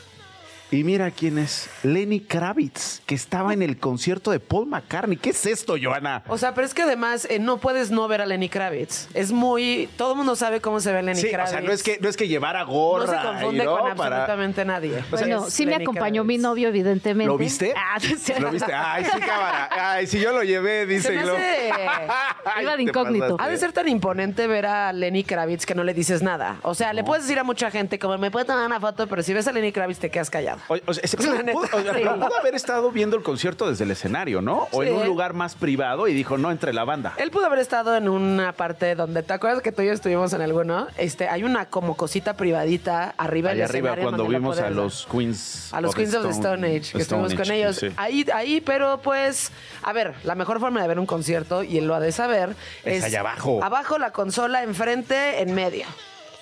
[0.74, 1.68] y mira quién es.
[1.82, 5.16] Lenny Kravitz, que estaba en el concierto de Paul McCartney.
[5.16, 6.22] ¿Qué es esto, Joana?
[6.28, 9.08] O sea, pero es que además eh, no puedes no ver a Lenny Kravitz.
[9.14, 9.88] Es muy.
[9.96, 11.50] Todo el mundo sabe cómo se ve Lenny Sí, o Kravitz.
[11.50, 13.06] sea, no es que, no es que llevara gorra.
[13.06, 15.04] No se confunde y no, con para- absolutamente nadie.
[15.10, 17.26] Bueno, Es sí me Lenny acompañó mi novio, evidentemente.
[17.28, 17.74] ¿Lo viste?
[17.76, 18.32] Ah, sí.
[18.38, 18.72] ¿Lo viste?
[18.72, 19.68] Ay, sí, cámara.
[19.70, 21.70] Ay, si yo lo llevé, dice Se me hace-
[22.44, 23.36] Ay, Iba de incógnito.
[23.38, 26.56] Ha de ser tan imponente ver a Lenny Kravitz que no le dices nada.
[26.62, 29.22] O sea, le puedes decir a mucha gente como me puede tomar una foto, pero
[29.22, 30.58] si ves a Lenny Kravitz te quedas callado.
[30.68, 34.68] O- o sea, ese- pudo, haber estado viendo el concierto desde el escenario, ¿no?
[34.72, 37.14] O en un lugar más privado y dijo, no, entre la banda.
[37.18, 40.32] Él pudo haber estado en una parte donde, ¿te acuerdas que tú y yo estuvimos
[40.32, 40.86] en alguno?
[40.96, 45.06] Este, hay una como cosita privadita arriba del Allá arriba, escenario cuando vimos a los
[45.10, 47.76] Queens A los Queens of the Stone Age, que estuvimos Stone con Age, ellos.
[47.76, 47.88] sí.
[47.96, 49.50] Ahí, ahí, pero pues,
[49.82, 52.54] a ver, la mejor forma de ver un concierto, y él lo ha de saber,
[52.84, 53.62] Es es, allá abajo.
[53.62, 55.86] Abajo la consola, enfrente, en medio.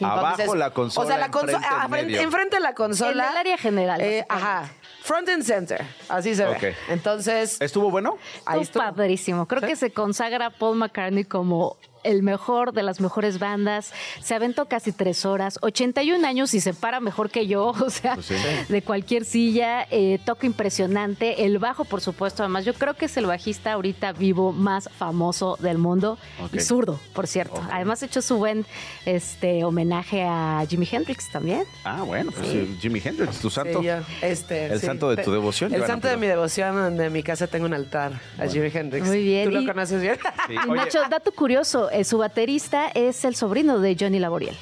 [0.04, 1.88] Abajo la consola, O sea, la consola,
[2.20, 3.24] enfrente, de la consola.
[3.24, 4.70] En el área general, eh, ajá.
[5.02, 5.84] Front and center.
[6.08, 6.76] Así se ve.
[6.88, 8.18] Entonces, ¿Estuvo bueno?
[8.46, 8.96] ahí Estuvo estuvo.
[8.96, 9.46] padrísimo.
[9.48, 14.66] Creo que se consagra Paul McCartney como el mejor de las mejores bandas, se aventó
[14.66, 18.34] casi tres horas, 81 años y se para mejor que yo, o sea, Pues sí.
[18.68, 23.16] de cualquier silla, eh, toca impresionante, el bajo por supuesto, además yo creo que es
[23.16, 26.18] el bajista ahorita vivo más famoso del mundo
[26.52, 27.60] y zurdo, por cierto.
[27.70, 28.66] Además hecho su buen
[29.06, 31.64] este homenaje a Jimi Hendrix también.
[31.84, 33.80] Ah, bueno, pues sí, Jimi Hendrix, tu santo.
[33.80, 33.88] Sí,
[34.22, 34.86] este, El sí.
[34.86, 37.74] santo de tu devoción, El santo de mi devoción, donde en mi casa tengo un
[37.74, 39.06] altar a Jimi Hendrix.
[39.06, 39.50] Muy bien.
[39.50, 40.16] ¿Tú lo conoces bien?
[40.46, 40.54] Sí.
[40.54, 44.56] Y Oye, Nacho, dato curioso, eh, su baterista es el sobrino de Johnny Laboriel.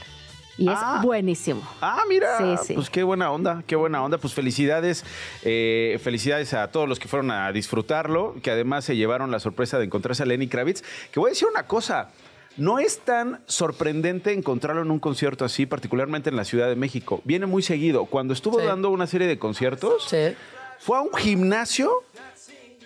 [0.59, 1.01] Y es Ah.
[1.03, 1.63] buenísimo.
[1.81, 2.75] Ah, mira, Sí, sí.
[2.75, 4.19] pues qué buena onda, qué buena onda.
[4.19, 5.05] Pues felicidades,
[5.43, 9.79] eh, felicidades a todos los que fueron a disfrutarlo, que además se llevaron la sorpresa
[9.79, 10.83] de encontrarse a Lenny Kravitz.
[11.13, 12.11] Que voy a decir una cosa,
[12.59, 17.23] no es tan sorprendente encontrarlo en un concierto así, particularmente en la Ciudad de México.
[17.25, 18.05] Viene muy seguido.
[18.05, 18.67] Cuando estuvo Sí.
[18.67, 20.35] dando una serie de conciertos, Sí.
[20.79, 21.91] fue a un gimnasio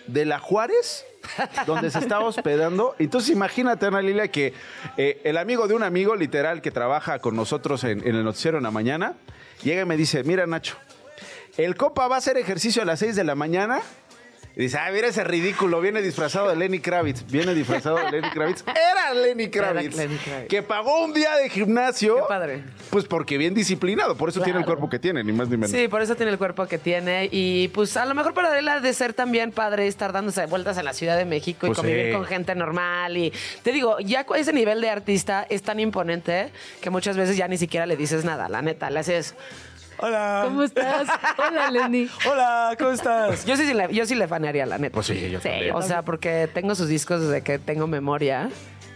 [0.07, 1.03] de la Juárez
[1.65, 2.95] donde se estaba hospedando.
[2.99, 4.53] Entonces imagínate, Ana Lilia, que
[4.97, 8.57] eh, el amigo de un amigo, literal, que trabaja con nosotros en, en el noticiero
[8.57, 9.13] en la mañana,
[9.63, 10.75] llega y me dice, mira Nacho,
[11.57, 13.81] el copa va a hacer ejercicio a las 6 de la mañana.
[14.57, 17.25] Y dice, ah, mira ese ridículo, viene disfrazado de Lenny Kravitz.
[17.29, 18.63] Viene disfrazado de Lenny Kravitz.
[18.67, 19.97] Era Lenny Kravitz.
[19.97, 20.47] Lenny Kravitz.
[20.47, 22.15] Que pagó un día de gimnasio.
[22.15, 22.63] Qué padre.
[22.89, 24.15] Pues porque bien disciplinado.
[24.15, 25.71] Por eso tiene el cuerpo que tiene, ni más ni menos.
[25.71, 27.27] Sí, por eso tiene el cuerpo que tiene.
[27.31, 30.77] Y pues a lo mejor para él ha de ser también padre estar dándose vueltas
[30.77, 32.11] en la Ciudad de México y Pues convivir sí.
[32.13, 33.17] con gente normal.
[33.17, 37.49] Y te digo, ya ese nivel de artista es tan imponente que muchas veces ya
[37.49, 38.47] ni siquiera le dices nada.
[38.47, 39.35] La neta, le haces.
[40.05, 40.41] Hola.
[40.45, 41.07] ¿Cómo estás?
[41.37, 42.07] Hola, Lenny.
[42.29, 43.43] Hola, ¿cómo estás?
[43.43, 44.93] Yo sí, sí le, yo sí le fanearía, la neta.
[44.93, 45.73] Pues sí, yo también.
[45.73, 48.49] O sea, porque tengo sus discos desde que tengo memoria.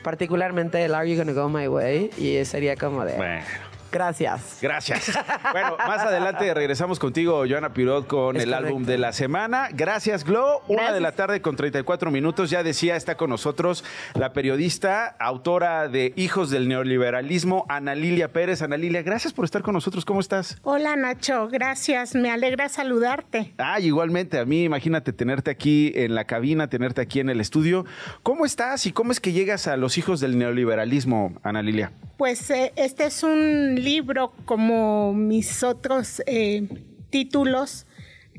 [0.04, 2.12] Particularmente el Are You Gonna Go My Way.
[2.17, 3.15] Y sería como de.
[3.15, 3.43] Bueno.
[3.91, 4.60] Gracias.
[4.62, 5.12] Gracias.
[5.52, 8.67] Bueno, más adelante regresamos contigo, Joana Pirot, con Es el correcto.
[8.67, 9.69] álbum de la semana.
[9.71, 10.62] Gracias, Glo.
[10.67, 10.93] Una Gracias.
[10.93, 12.49] de la tarde con 34 minutos.
[12.49, 18.62] Ya decía, está con nosotros la periodista, autora de Hijos del Neoliberalismo, Ana Lilia Pérez.
[18.62, 20.06] Ana Lilia, gracias por estar con nosotros.
[20.06, 20.58] ¿Cómo estás?
[20.63, 22.15] Hola Nacho, gracias.
[22.15, 23.54] Me alegra saludarte.
[23.58, 27.86] Ah, igualmente a mí, imagínate tenerte aquí en la cabina, tenerte aquí en el estudio.
[28.23, 31.91] ¿Cómo estás y cómo es que llegas a los hijos del neoliberalismo, Ana Lilia?
[32.17, 36.68] Pues eh, este es un libro como mis otros eh,
[37.10, 37.86] títulos,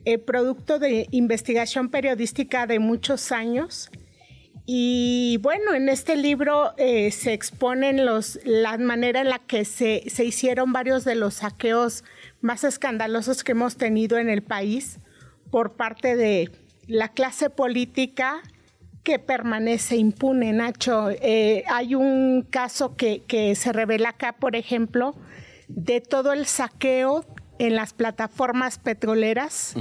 [0.05, 3.90] eh, producto de investigación periodística de muchos años.
[4.66, 10.05] Y bueno, en este libro eh, se exponen los, la manera en la que se,
[10.09, 12.05] se hicieron varios de los saqueos
[12.40, 15.00] más escandalosos que hemos tenido en el país
[15.50, 16.50] por parte de
[16.87, 18.42] la clase política
[19.02, 21.10] que permanece impune, Nacho.
[21.10, 25.14] Eh, hay un caso que, que se revela acá, por ejemplo,
[25.68, 27.24] de todo el saqueo
[27.58, 29.74] en las plataformas petroleras,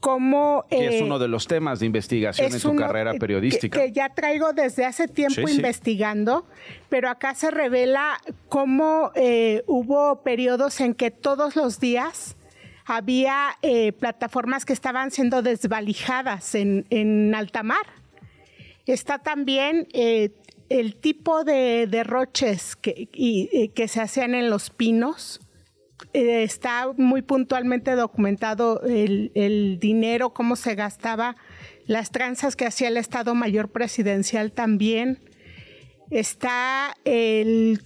[0.00, 0.64] como...
[0.68, 3.80] Que es eh, uno de los temas de investigación en tu uno carrera periodística.
[3.80, 5.56] Que, ya traigo desde hace tiempo Sí, sí.
[5.56, 6.46] investigando,
[6.88, 12.36] pero acá se revela cómo eh, hubo periodos en que todos los días
[12.86, 17.86] había eh, plataformas que estaban siendo desvalijadas en, en alta mar.
[18.86, 20.30] Está también eh,
[20.68, 25.40] el tipo de derroches que, y que se hacían en los pinos.
[26.12, 31.36] Eh, está muy puntualmente documentado el, el dinero, cómo se gastaba,
[31.86, 35.18] las tranzas que hacía el Estado Mayor Presidencial también.
[36.10, 37.80] Está el,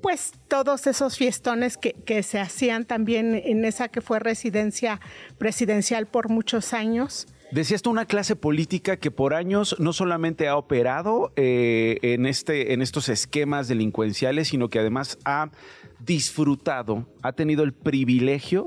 [0.00, 5.00] pues todos esos fiestones que, que se hacían también en esa que fue residencia
[5.38, 7.26] presidencial por muchos años.
[7.50, 12.74] Decías tú una clase política que por años no solamente ha operado eh, en, este,
[12.74, 15.50] en estos esquemas delincuenciales, sino que además ha
[15.98, 18.66] disfrutado, ha tenido el privilegio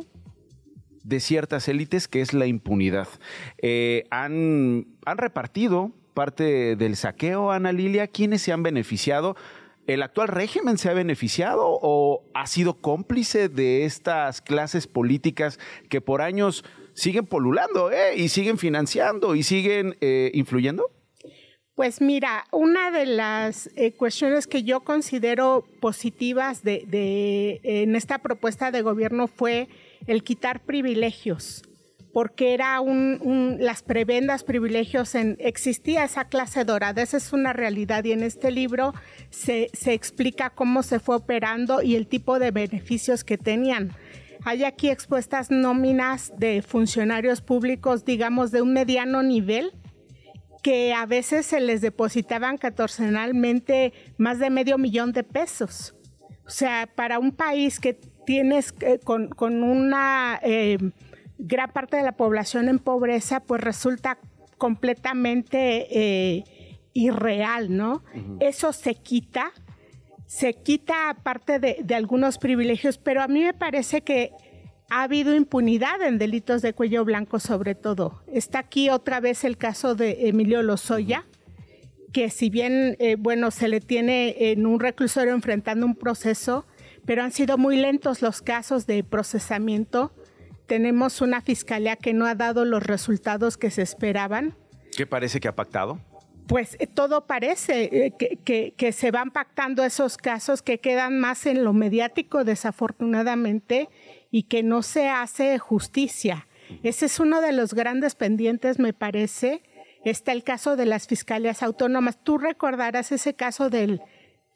[1.04, 3.08] de ciertas élites que es la impunidad.
[3.62, 9.36] Eh, han, han repartido parte del saqueo, Ana Lilia, ¿quiénes se han beneficiado?
[9.86, 16.02] ¿El actual régimen se ha beneficiado o ha sido cómplice de estas clases políticas que
[16.02, 20.90] por años siguen polulando eh, y siguen financiando y siguen eh, influyendo?
[21.76, 28.20] Pues mira, una de las eh, cuestiones que yo considero positivas de, de- en esta
[28.20, 29.68] propuesta de gobierno fue
[30.06, 31.64] el quitar privilegios,
[32.14, 38.04] porque era un, las prebendas, privilegios, en, existía esa clase dorada, esa es una realidad
[38.04, 38.94] y en este libro
[39.30, 43.96] se, se explica cómo se fue operando y el tipo de beneficios que tenían.
[44.44, 49.72] Hay aquí expuestas nóminas de funcionarios públicos, digamos, de un mediano nivel,
[50.64, 55.96] que a veces se les depositaban catorcenalmente más de medio millón de pesos.
[56.46, 57.94] O sea, para un país que
[58.26, 60.78] tienes eh, con, con una eh,
[61.38, 64.20] gran parte de la población en pobreza, pues resulta
[64.58, 66.44] completamente eh,
[66.94, 68.04] irreal, ¿no?
[68.40, 69.52] Eso se quita,
[70.32, 74.32] se quita parte de, algunos privilegios, pero a mí me parece que
[74.90, 78.24] ha habido impunidad en delitos de cuello blanco sobre todo.
[78.32, 81.26] Está aquí otra vez el caso de Emilio Lozoya,
[82.14, 86.66] que si bien, eh, bueno, se le tiene en un reclusorio enfrentando un proceso,
[87.06, 90.14] pero han sido muy lentos los casos de procesamiento.
[90.66, 94.56] Tenemos una fiscalía que no ha dado los resultados que se esperaban.
[94.96, 96.00] ¿Qué parece que ha pactado?
[96.52, 101.18] Pues eh, todo parece eh, que, que, que se van pactando esos casos que quedan
[101.18, 103.88] más en lo mediático, desafortunadamente,
[104.32, 106.50] y que no se hace justicia.
[106.84, 109.64] Ese es uno de los grandes pendientes, me parece.
[110.04, 112.22] Está el caso de las fiscalías autónomas.
[112.22, 114.02] Tú recordarás ese caso del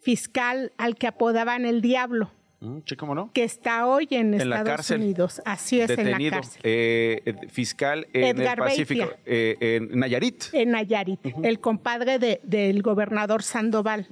[0.02, 2.30] fiscal al que apodaban el diablo.
[2.66, 3.32] Mm, Sí, ¿cómo no?
[3.34, 5.02] Que está hoy en, En la Estados cárcel.
[5.02, 5.42] Unidos.
[5.46, 6.62] Así es, en la Detenido, cárcel.
[6.64, 10.46] eh, fiscal en Edgar el Pacífico, eh, en Nayarit.
[10.54, 14.08] En Nayarit, el compadre de- del gobernador Sandoval.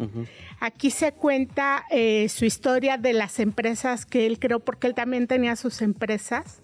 [0.60, 5.28] Aquí se cuenta eh, su historia de las empresas que él creó, porque él también
[5.28, 6.62] tenía sus empresas.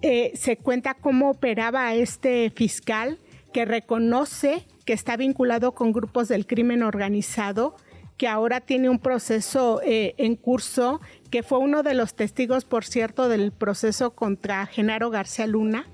[0.00, 3.18] Se cuenta cómo operaba este fiscal
[3.52, 7.74] que reconoce que está vinculado con grupos del crimen organizado,
[8.18, 11.00] que ahora tiene un proceso eh, en curso,
[11.30, 15.86] que fue uno de los testigos, por cierto, del proceso contra Genaro García Luna.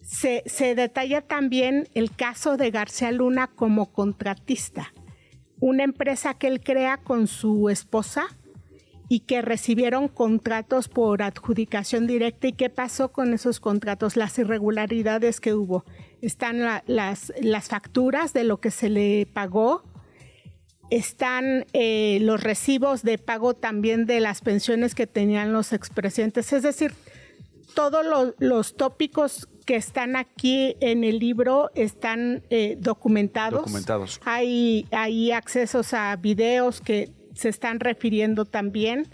[0.00, 0.42] Se,
[0.74, 4.92] detalla también el caso de García Luna como contratista,
[5.60, 8.26] una empresa que él crea con su esposa
[9.08, 12.48] y que recibieron contratos por adjudicación directa.
[12.48, 14.16] ¿Y qué pasó con esos contratos?
[14.16, 15.84] Las irregularidades que hubo.
[16.20, 19.82] Están la- las, las facturas de lo que se le pagó,
[20.90, 26.52] están eh, los recibos de pago también de las pensiones que tenían los expresidentes.
[26.52, 26.94] Es decir,
[27.74, 33.60] todos lo- los tópicos que están aquí en el libro están eh, documentados.
[33.60, 34.20] Documentados.
[34.24, 39.08] Hay, hay accesos a videos que se están refiriendo también.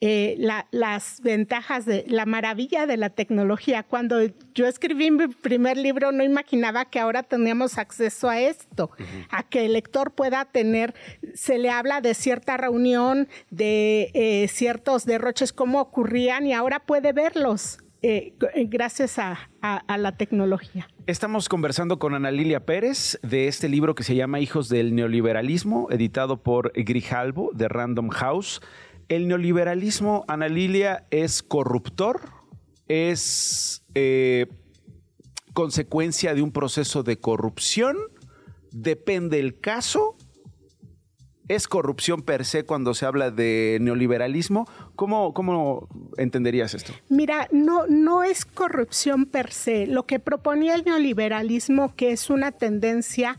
[0.00, 3.82] Eh, la- las ventajas de la maravilla de la tecnología.
[3.82, 4.16] Cuando
[4.54, 8.90] yo escribí mi primer libro no imaginaba que ahora teníamos acceso a esto,
[9.30, 10.94] a que el lector pueda tener,
[11.34, 17.12] se le habla de cierta reunión, de eh, ciertos derroches, cómo ocurrían y ahora puede
[17.12, 18.32] verlos eh,
[18.68, 20.88] gracias a- a- a la tecnología.
[21.06, 25.88] Estamos conversando con Ana Lilia Pérez de este libro que se llama Hijos del Neoliberalismo,
[25.90, 28.62] editado por Grijalbo de Random House.
[29.10, 32.20] El neoliberalismo, Ana Lilia, es corruptor,
[32.86, 34.46] es eh,
[35.52, 37.96] consecuencia de un proceso de corrupción,
[38.70, 40.16] depende el caso.
[41.48, 44.68] ¿Es corrupción per se cuando se habla de neoliberalismo?
[44.94, 46.92] ¿Cómo, cómo entenderías esto?
[47.08, 49.88] Mira, no, no es corrupción per se.
[49.88, 53.36] Lo que proponía el neoliberalismo, que es una tendencia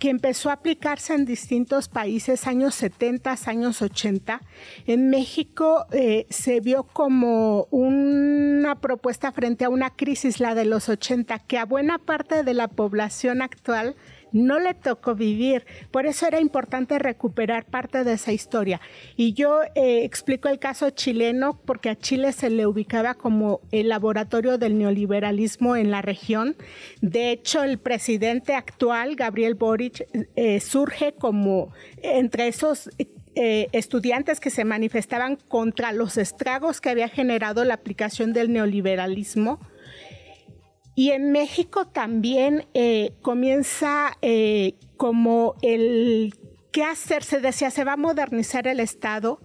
[0.00, 4.40] que empezó a aplicarse en distintos países, años 70, años 80.
[4.86, 10.88] En México eh, se vio como una propuesta frente a una crisis, la de los
[10.88, 13.94] 80, que a buena parte de la población actual
[14.32, 15.66] no le tocó vivir.
[15.90, 18.80] Por eso era importante recuperar parte de esa historia.
[19.16, 23.88] Y yo eh, explico el caso chileno porque a Chile se le ubicaba como el
[23.88, 26.56] laboratorio del neoliberalismo en la región.
[27.00, 30.06] De hecho, el presidente actual, Gabriel Boric,
[30.36, 31.72] eh, surge como
[32.02, 32.90] entre esos
[33.36, 39.60] eh, estudiantes que se manifestaban contra los estragos que había generado la aplicación del neoliberalismo.
[41.00, 46.34] Y en México también eh, comienza eh, como el
[46.72, 49.40] qué hacer, se decía, se va a modernizar el Estado,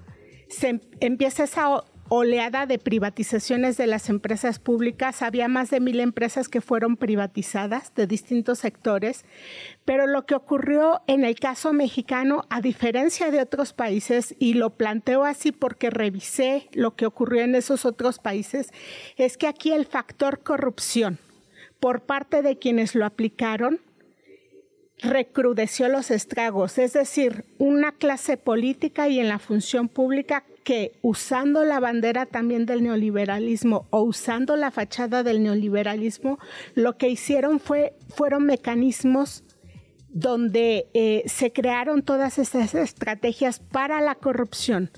[0.49, 6.01] se em- empieza esa oleada de privatizaciones de las empresas públicas, había más de mil
[6.01, 9.24] empresas que fueron privatizadas de distintos sectores,
[9.86, 14.72] pero lo que ocurrió en el caso mexicano, a diferencia de otros países, y lo
[14.72, 18.72] planteo así porque revisé lo que ocurrió en esos otros países,
[19.16, 21.18] es que aquí el factor corrupción
[21.80, 23.80] por parte de quienes lo aplicaron
[24.99, 31.63] recrudeció los estragos, es decir, una clase política y en la función pública que usando
[31.63, 36.39] la bandera también del neoliberalismo o usando la fachada del neoliberalismo,
[36.73, 39.43] lo que hicieron fue, fueron mecanismos
[40.09, 44.89] donde eh, se crearon todas esas estrategias para la corrupción.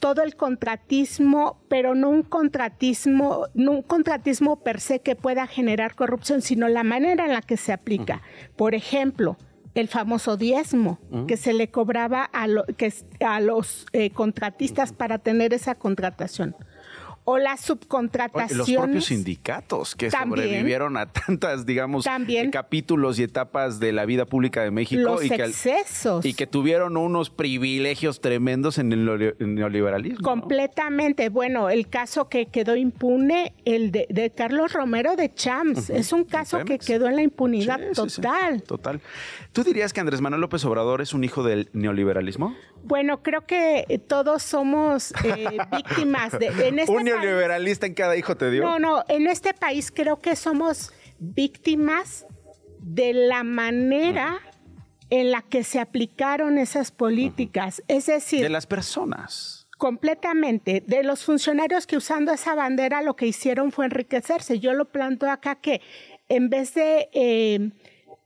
[0.00, 5.94] Todo el contratismo, pero no un contratismo, no un contratismo per se que pueda generar
[5.94, 8.22] corrupción, sino la manera en la que se aplica.
[8.56, 9.36] Por ejemplo,
[9.74, 12.92] el famoso diezmo que se le cobraba a, lo- que
[13.24, 16.54] a los eh, contratistas para tener esa contratación.
[17.30, 18.56] O las subcontrataciones.
[18.56, 20.46] Los propios sindicatos que También.
[20.46, 22.50] sobrevivieron a tantas, digamos, También.
[22.50, 25.52] capítulos y etapas de la vida pública de México Los y, que,
[26.22, 30.20] y que tuvieron unos privilegios tremendos en el neoliberalismo.
[30.20, 30.24] ¿no?
[30.24, 31.28] Completamente.
[31.28, 36.24] Bueno, el caso que quedó impune, el de, de Carlos Romero de Champs, es un
[36.24, 38.22] caso que quedó en la impunidad Sí, sí, sí.
[38.22, 38.62] total.
[38.62, 39.00] Total.
[39.52, 42.56] ¿Tú dirías que Andrés Manuel López Obrador es un hijo del neoliberalismo?
[42.84, 46.46] Bueno, creo que todos somos eh, víctimas de...
[46.68, 48.62] En este neoliberalista en cada hijo te dio.
[48.62, 52.26] No, no, en este país creo que somos víctimas
[52.80, 54.40] de la manera
[55.10, 57.82] en la que se aplicaron esas políticas.
[57.88, 59.66] Es decir, De las personas.
[59.78, 64.58] completamente de los funcionarios que usando esa bandera lo que hicieron fue enriquecerse.
[64.58, 65.80] Yo lo planto acá que
[66.28, 67.70] en vez de eh,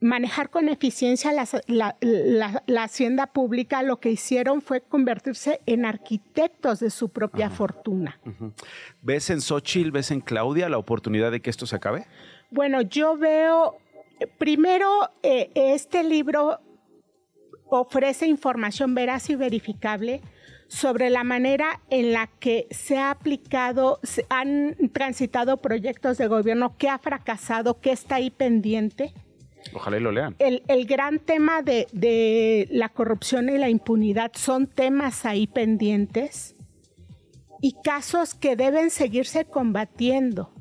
[0.03, 6.81] manejar con eficiencia la, la- la hacienda pública, lo que hicieron fue convertirse en arquitectos
[6.81, 8.21] de su propia fortuna.
[9.01, 12.07] ¿Ves en Xochitl, ves en Claudia la oportunidad de que esto se acabe?
[12.51, 13.79] Bueno, yo veo,
[14.21, 14.89] eh, primero,
[15.23, 16.61] eh, este libro
[17.69, 20.21] ofrece información veraz y verificable
[20.69, 26.77] sobre la manera en la que se ha aplicado, se han transitado proyectos de gobierno,
[26.79, 29.13] qué ha fracasado, qué está ahí pendiente.
[29.73, 30.35] Ojalá y lo lean.
[30.39, 36.57] El, el gran tema de, de la corrupción y la impunidad son temas ahí pendientes
[37.61, 40.53] y casos que deben seguirse combatiendo.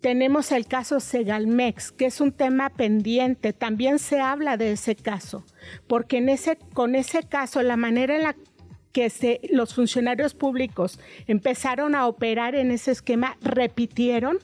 [0.00, 3.54] Tenemos el caso Segalmex, que es un tema pendiente.
[3.54, 5.46] También se habla de ese caso,
[5.86, 8.36] porque en ese, con ese caso, la manera en la
[8.92, 14.38] que se, los funcionarios públicos empezaron a operar en ese esquema, repitieron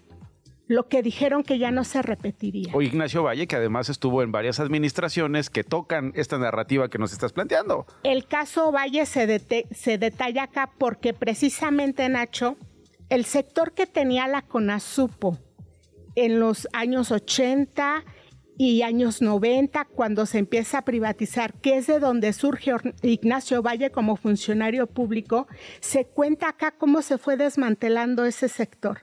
[0.71, 2.73] lo que dijeron que ya no se repetiría.
[2.73, 7.13] O Ignacio Valle, que además estuvo en varias administraciones que tocan esta narrativa que nos
[7.13, 7.87] estás planteando.
[8.05, 12.57] El caso Valle se, dete- se detalla acá porque precisamente, Nacho,
[13.09, 15.39] el sector que tenía la CONASUPO
[16.15, 18.05] en los años 80
[18.57, 23.91] y años 90, cuando se empieza a privatizar, que es de donde surge Ignacio Valle
[23.91, 25.49] como funcionario público,
[25.81, 29.01] se cuenta acá cómo se fue desmantelando ese sector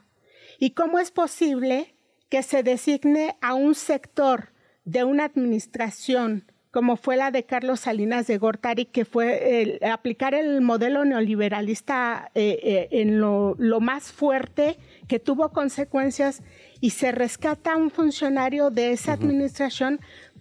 [0.58, 1.94] y cómo es posible
[2.28, 4.50] que se designe a un sector
[4.84, 10.34] de una administración como fue la de Carlos Salinas de Gortari, que fue el- aplicar
[10.34, 14.76] el modelo neoliberalista eh, eh, en lo, lo más fuerte,
[15.08, 16.42] que tuvo consecuencias,
[16.80, 19.98] y se rescata a un funcionario de esa administración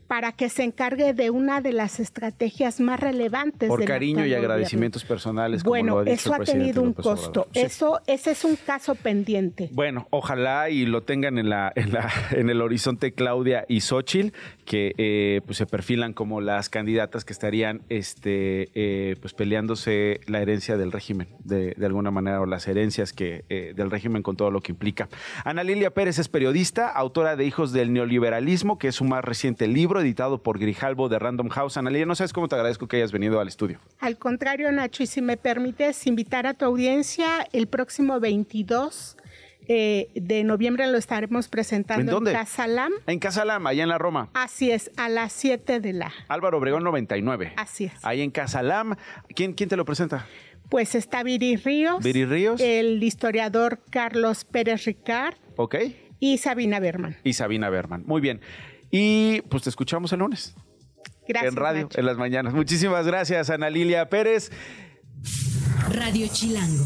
[0.08, 3.68] para que se encargue de una de las estrategias más relevantes.
[3.68, 4.45] Por cariño y gobierno.
[4.45, 5.64] agradecimientos personales.
[5.64, 7.24] como lo Bueno, ha dicho eso el ha tenido un López Obrador.
[7.24, 7.47] costo.
[7.53, 7.60] Sí.
[7.60, 9.70] Eso, ese es un caso pendiente.
[9.74, 14.34] Bueno, ojalá y lo tengan en, la, en, la, en el horizonte Claudia y Xochitl,
[14.66, 20.41] que eh, pues se perfilan como las candidatas que estarían este, eh, pues peleándose la
[20.41, 24.36] herencia del régimen, de, de alguna manera, o las herencias que, eh, del régimen con
[24.38, 25.10] todo lo que implica.
[25.43, 29.68] Ana Lilia Pérez es periodista, autora de Hijos del Neoliberalismo, que es su más reciente
[29.68, 31.78] libro, editado por Grijalbo de Random House.
[31.78, 33.80] Ana Lilia, no sabes cómo te agradezco que hayas venido al estudio.
[34.00, 39.18] Al contrario, Nacho, y si me permites invitar a tu audiencia, el próximo 22
[39.70, 42.32] eh, de noviembre lo estaremos presentando ¿En dónde?
[42.32, 42.93] Casalam.
[43.06, 44.30] En Casalama, allá en la Roma.
[44.34, 46.14] Así es, a las 7 de la.
[46.30, 47.54] Álvaro Obregón 99.
[47.58, 47.93] Así es.
[48.04, 48.95] Ahí en Casalam.
[49.36, 50.26] ¿Quién, quién te lo presenta?
[50.70, 52.04] Pues está Viri Ríos.
[52.04, 52.62] Viri Ríos.
[52.62, 55.76] El historiador Carlos Pérez Ricard ¿Ok?
[56.20, 57.18] y Sabina Berman.
[57.24, 58.04] Y Sabina Berman.
[58.06, 58.41] Muy bien.
[58.91, 60.55] Y pues te escuchamos el lunes.
[61.27, 61.53] Gracias.
[61.53, 61.99] en radio, Nacho.
[61.99, 62.53] en las mañanas.
[62.53, 64.51] Muchísimas gracias, Ana Lilia Pérez.
[65.89, 66.85] Radio Chilango.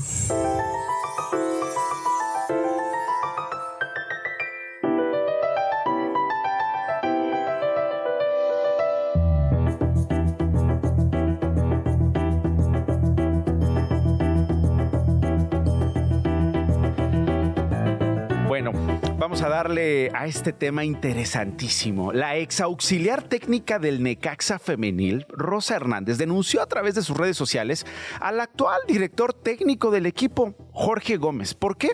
[19.43, 22.13] A darle a este tema interesantísimo.
[22.13, 27.37] La ex auxiliar técnica del Necaxa femenil, Rosa Hernández, denunció a través de sus redes
[27.37, 27.85] sociales
[28.19, 31.55] al actual director técnico del equipo, Jorge Gómez.
[31.55, 31.91] ¿Por qué?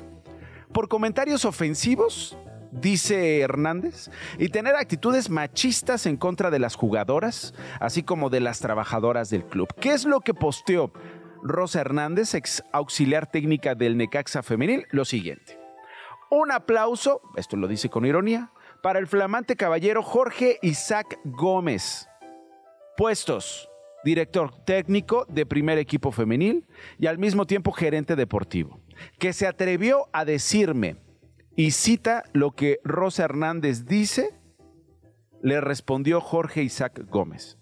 [0.73, 2.37] Por comentarios ofensivos,
[2.71, 8.59] dice Hernández, y tener actitudes machistas en contra de las jugadoras, así como de las
[8.59, 9.69] trabajadoras del club.
[9.79, 10.91] ¿Qué es lo que posteó
[11.43, 14.85] Rosa Hernández, ex auxiliar técnica del Necaxa femenil?
[14.91, 15.66] Lo siguiente.
[16.29, 18.51] Un aplauso, esto lo dice con ironía,
[18.83, 22.09] para el flamante caballero Jorge Isaac Gómez.
[22.97, 23.69] Puestos,
[24.03, 26.67] director técnico de primer equipo femenil
[26.99, 28.81] y al mismo tiempo gerente deportivo,
[29.19, 30.97] que se atrevió a decirme,
[31.55, 34.37] y cita lo que Rosa Hernández dice,
[35.41, 37.57] le respondió Jorge Isaac Gómez.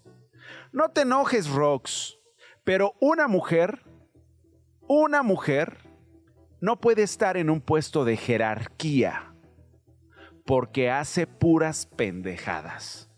[0.72, 2.18] No te enojes, Rox,
[2.64, 3.84] pero una mujer,
[4.88, 5.78] una mujer,
[6.60, 9.32] no puede estar en un puesto de jerarquía
[10.44, 13.10] porque hace puras pendejadas.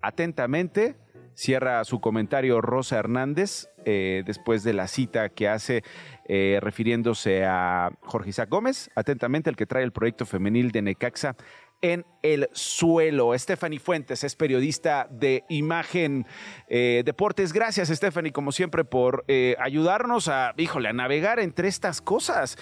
[0.00, 0.96] Atentamente,
[1.34, 5.82] cierra su comentario Rosa Hernández eh, después de la cita que hace
[6.26, 11.36] eh, refiriéndose a Jorge Isaac Gómez, atentamente el que trae el proyecto femenil de Necaxa
[11.82, 13.36] en el suelo.
[13.38, 16.26] Stephanie Fuentes es periodista de Imagen
[16.68, 17.52] eh, Deportes.
[17.52, 19.24] Gracias, Stephanie, como siempre, por
[19.58, 22.56] ayudarnos a, híjole, a navegar entre estas cosas.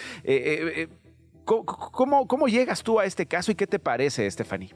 [1.44, 4.70] ¿cómo, ¿Cómo llegas tú a este caso y qué te parece, Stephanie?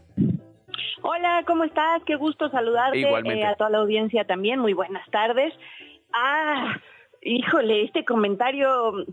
[1.07, 2.03] Hola, ¿cómo estás?
[2.07, 4.59] Qué gusto saludarte eh, a toda la audiencia también.
[4.59, 5.53] Muy buenas tardes.
[6.15, 6.77] Ah,
[7.21, 9.05] híjole, este comentario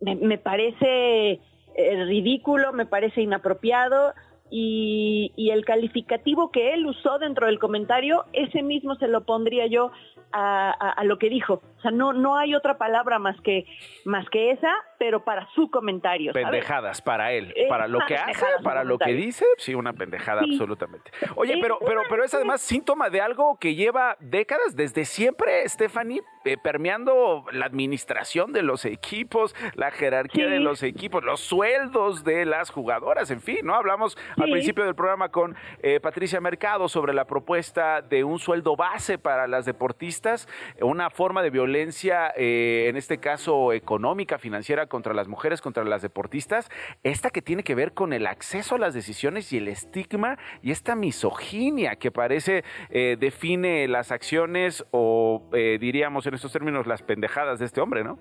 [0.00, 1.40] me, parece
[1.74, 4.14] eh, ridículo, me parece inapropiado
[4.50, 9.66] y, y, el calificativo que él usó dentro del comentario, ese mismo se lo pondría
[9.66, 9.92] yo
[10.32, 11.62] a, lo que dijo.
[11.78, 13.66] O sea, no, no hay otra palabra más que,
[14.04, 16.34] más que esa, pero para su comentario.
[16.34, 21.10] Pendejadas para él, para lo que hace, para lo que dice, sí, una pendejada absolutamente.
[21.36, 26.20] Oye, pero, pero, pero es además síntoma de algo que lleva décadas, desde siempre, Stephanie,
[26.44, 32.44] eh, permeando la administración de los equipos, la jerarquía de los equipos, los sueldos de
[32.44, 33.74] las jugadoras, en fin, ¿no?
[33.74, 38.76] Hablamos al principio del programa con eh, Patricia Mercado sobre la propuesta de un sueldo
[38.76, 40.46] base para las deportistas,
[40.82, 46.02] una forma de violencia, eh, en este caso económica, financiera, contra las mujeres, contra las
[46.02, 46.68] deportistas,
[47.02, 50.72] esta que tiene que ver con el acceso a las decisiones y el estigma y
[50.72, 57.64] esta misoginia que parece define las acciones o diríamos en estos términos las pendejadas de
[57.64, 58.18] este hombre, ¿no?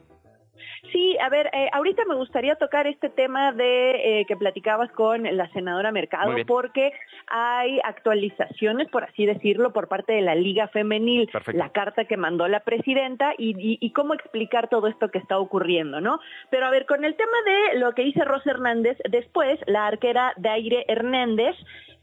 [0.91, 5.23] Sí, a ver, eh, ahorita me gustaría tocar este tema de eh, que platicabas con
[5.23, 6.93] la senadora Mercado, porque
[7.27, 12.47] hay actualizaciones, por así decirlo, por parte de la Liga Femenil, la carta que mandó
[12.47, 16.19] la presidenta y, y, cómo explicar todo esto que está ocurriendo, ¿no?
[16.49, 20.33] Pero a ver, con el tema de lo que dice Rosa Hernández, después la arquera
[20.37, 21.55] Daire Hernández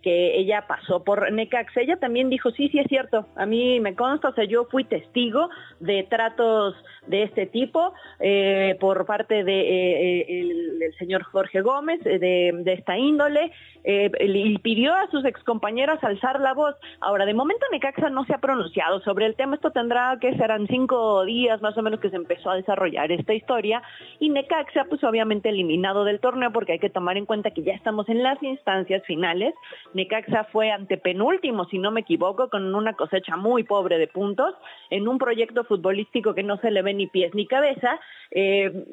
[0.06, 3.96] que ella pasó por Necaxa, ella también dijo, sí, sí es cierto, a mí me
[3.96, 5.50] consta, o sea, yo fui testigo
[5.80, 6.76] de tratos
[7.08, 12.96] de este tipo eh, por parte de eh, el, señor Jorge Gómez, de, de esta
[12.96, 13.50] índole,
[13.88, 16.74] eh, y pidió a sus excompañeras alzar la voz.
[17.00, 19.54] Ahora, de momento Necaxa no se ha pronunciado sobre el tema.
[19.54, 23.32] Esto tendrá que serán cinco días más o menos que se empezó a desarrollar esta
[23.32, 23.80] historia.
[24.18, 27.74] Y Necaxa, pues obviamente eliminado del torneo porque hay que tomar en cuenta que ya
[27.74, 29.54] estamos en las instancias finales.
[29.96, 34.54] Necaxa fue antepenúltimo, si no me equivoco, con una cosecha muy pobre de puntos
[34.90, 37.98] en un proyecto futbolístico que no se le ve ni pies ni cabeza.
[38.30, 38.84] Eh,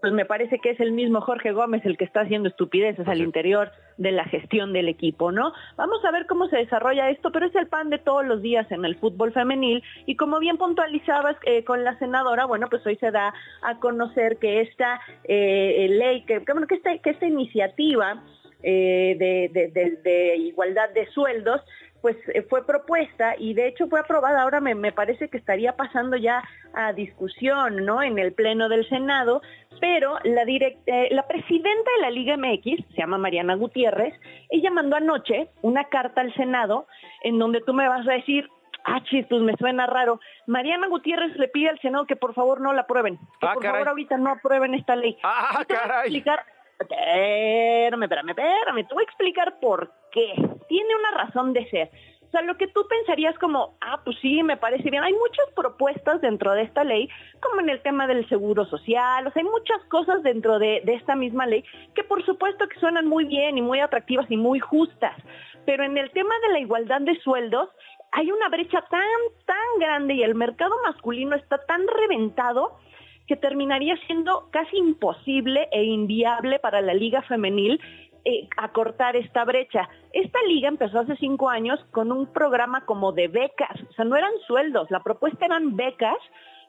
[0.00, 3.22] pues me parece que es el mismo Jorge Gómez el que está haciendo estupideces al
[3.22, 5.54] interior de la gestión del equipo, ¿no?
[5.76, 8.70] Vamos a ver cómo se desarrolla esto, pero es el pan de todos los días
[8.70, 12.96] en el fútbol femenil y como bien puntualizabas eh, con la senadora, bueno, pues hoy
[12.96, 13.32] se da
[13.62, 18.22] a conocer que esta eh, ley, que, bueno, que esta, que esta iniciativa
[18.62, 21.62] eh, de igualdad de sueldos
[22.00, 24.42] pues eh, fue propuesta y de hecho fue aprobada.
[24.42, 26.42] Ahora me, me, parece que estaría pasando ya
[26.74, 28.02] a discusión, ¿no?
[28.02, 29.42] En el pleno del Senado,
[29.80, 34.14] pero la eh, la presidenta de la Liga MX se llama Mariana Gutiérrez.
[34.50, 36.86] Ella mandó anoche una carta al Senado
[37.22, 38.48] en donde tú me vas a decir,
[38.84, 40.20] ah, chis, pues me suena raro.
[40.46, 43.64] Mariana Gutiérrez le pide al Senado que por favor no la aprueben, que ah, por
[43.64, 45.16] favor ahorita no aprueben esta ley.
[45.22, 46.22] Ah, caray.
[46.80, 48.86] Espérame, espérame, espérame.
[48.86, 50.32] Te voy a explicar por qué.
[50.68, 51.90] Tiene una razón de ser.
[52.26, 55.02] O sea, lo que tú pensarías como, ah, pues sí, me parece bien.
[55.02, 57.08] Hay muchas propuestas dentro de esta ley,
[57.40, 60.94] como en el tema del seguro social, o sea, hay muchas cosas dentro de, de
[60.94, 64.60] esta misma ley que por supuesto que suenan muy bien y muy atractivas y muy
[64.60, 65.16] justas.
[65.66, 67.68] Pero en el tema de la igualdad de sueldos,
[68.12, 69.02] hay una brecha tan,
[69.44, 72.78] tan grande y el mercado masculino está tan reventado
[73.30, 77.80] que terminaría siendo casi imposible e inviable para la liga femenil
[78.24, 79.88] eh, acortar esta brecha.
[80.12, 84.16] Esta liga empezó hace cinco años con un programa como de becas, o sea, no
[84.16, 86.16] eran sueldos, la propuesta eran becas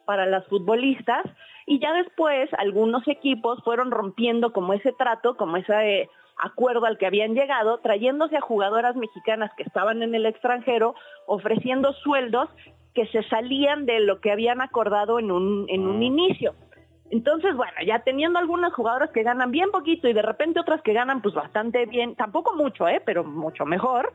[0.04, 1.24] para las futbolistas
[1.66, 6.08] y ya después algunos equipos fueron rompiendo como ese trato, como ese eh,
[6.40, 10.94] acuerdo al que habían llegado, trayéndose a jugadoras mexicanas que estaban en el extranjero,
[11.26, 12.48] ofreciendo sueldos
[12.94, 16.02] que se salían de lo que habían acordado en un, en un mm.
[16.02, 16.54] inicio.
[17.10, 20.94] Entonces, bueno, ya teniendo algunas jugadoras que ganan bien poquito y de repente otras que
[20.94, 23.02] ganan pues bastante bien, tampoco mucho, ¿eh?
[23.04, 24.12] pero mucho mejor,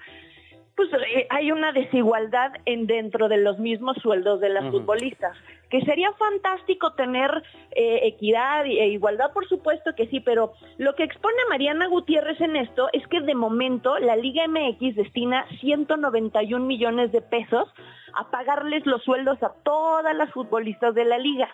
[0.78, 5.36] pues eh, hay una desigualdad en dentro de los mismos sueldos de las futbolistas,
[5.71, 7.32] que sería fantástico tener
[7.71, 12.55] eh, equidad e igualdad, por supuesto que sí, pero lo que expone Mariana Gutiérrez en
[12.57, 17.67] esto es que de momento la Liga MX destina 191 millones de pesos
[18.13, 21.49] a pagarles los sueldos a todas las futbolistas de la liga.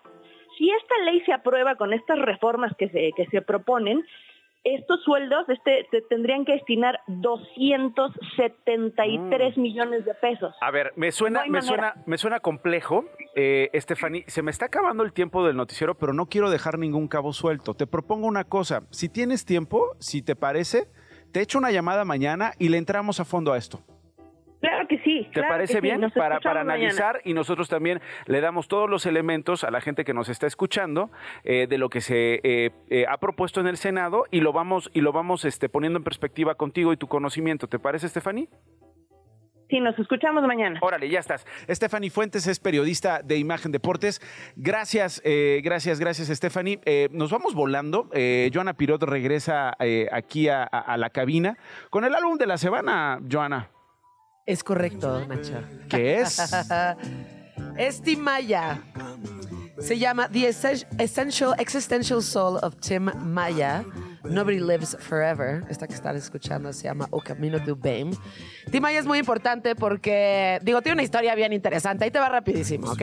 [0.57, 4.03] Si esta ley se aprueba con estas reformas que se, que se proponen,
[4.63, 10.55] estos sueldos este, te tendrían que destinar 273 millones de pesos.
[10.61, 13.03] A ver, me suena, No me suena, me suena complejo,
[13.35, 14.23] eh, Stephanie.
[14.27, 17.73] Se me está acabando el tiempo del noticiero, pero no quiero dejar ningún cabo suelto.
[17.73, 18.83] Te propongo una cosa.
[18.91, 20.87] Si tienes tiempo, si te parece,
[21.31, 23.81] te echo una llamada mañana y le entramos a fondo a esto.
[24.87, 25.23] Claro que sí.
[25.25, 25.79] ¿Te claro parece sí.
[25.81, 26.01] bien?
[26.15, 26.73] Para, para mañana.
[26.85, 30.47] analizar y nosotros también le damos todos los elementos a la gente que nos está
[30.47, 31.09] escuchando
[31.43, 34.89] eh, de lo que se eh, eh, ha propuesto en el Senado y lo vamos,
[34.93, 37.67] y lo vamos este, poniendo en perspectiva contigo y tu conocimiento.
[37.67, 38.49] ¿Te parece, Stephanie?
[39.69, 40.77] Sí, nos escuchamos mañana.
[40.83, 41.47] Órale, ya estás.
[41.67, 44.21] Stephanie Fuentes es periodista de Imagen Deportes.
[44.55, 46.79] Gracias, eh, gracias, gracias, Stephanie.
[46.85, 48.07] Eh, nos vamos volando.
[48.13, 51.57] Eh, Joana Pirot regresa eh, aquí a, a- a la cabina
[51.89, 53.69] con el álbum de la semana, Joana.
[54.45, 55.63] Es correcto, Nacho.
[55.89, 56.37] ¿Qué es?
[57.77, 58.81] es Timaya.
[59.79, 63.83] Se llama The Essen- Essential Existential Soul of Tim Maya.
[64.23, 65.63] Nobody Lives Forever.
[65.69, 68.11] Esta que están escuchando se llama O Camino do Bem.
[68.71, 72.05] Tim Maya es muy importante porque, digo, tiene una historia bien interesante.
[72.05, 73.01] Ahí te va rapidísimo, ¿ok?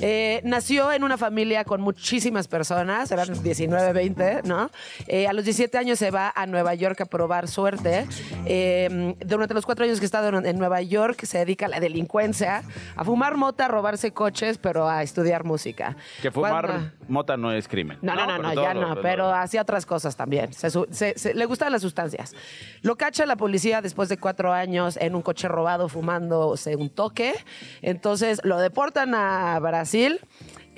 [0.00, 4.70] Eh, nació en una familia con muchísimas personas, eran 19, 20, ¿no?
[5.06, 8.06] Eh, a los 17 años se va a Nueva York a probar suerte.
[8.46, 12.62] Eh, durante los cuatro años que está en Nueva York se dedica a la delincuencia,
[12.96, 15.96] a fumar mota, a robarse coches, pero a estudiar música.
[16.22, 17.98] Que fumar Cuando- mota no es crimen.
[18.02, 20.45] no, no, no, no, Pero ya no, lo- pero hacía otras cosas también.
[20.52, 22.34] Se se- se- le gustan las sustancias.
[22.82, 27.34] Lo cacha la policía después de cuatro años en un coche robado fumándose un toque.
[27.82, 30.20] Entonces lo deportan a Brasil.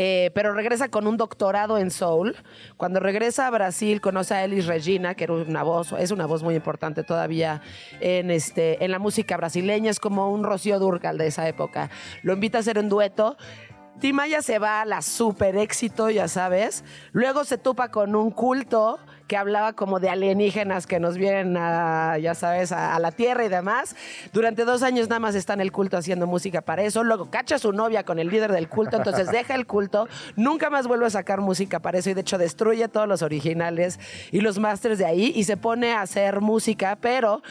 [0.01, 2.37] eh, pero regresa con un doctorado en soul.
[2.77, 6.45] Cuando regresa a Brasil conoce a Elis Regina, que era una voz, es una voz
[6.45, 7.63] muy importante todavía
[7.99, 11.91] en, este, en la música brasileña, es como un Rocío Durcal de esa época.
[12.23, 13.37] Lo invita a hacer un dueto.
[13.99, 16.85] Timaya se va a la super éxito, ya sabes.
[17.11, 22.19] Luego se topa con un culto que hablaba como de alienígenas que nos vienen a,
[22.19, 23.95] ya sabes, a, a la Tierra y demás.
[24.33, 27.05] Durante dos años nada más está en el culto haciendo música para eso.
[27.05, 30.09] Luego cacha a su novia con el líder del culto, entonces deja el culto.
[30.35, 34.01] Nunca más vuelve a sacar música para eso y de hecho destruye todos los originales
[34.33, 37.43] y los masters de ahí y se pone a hacer música, pero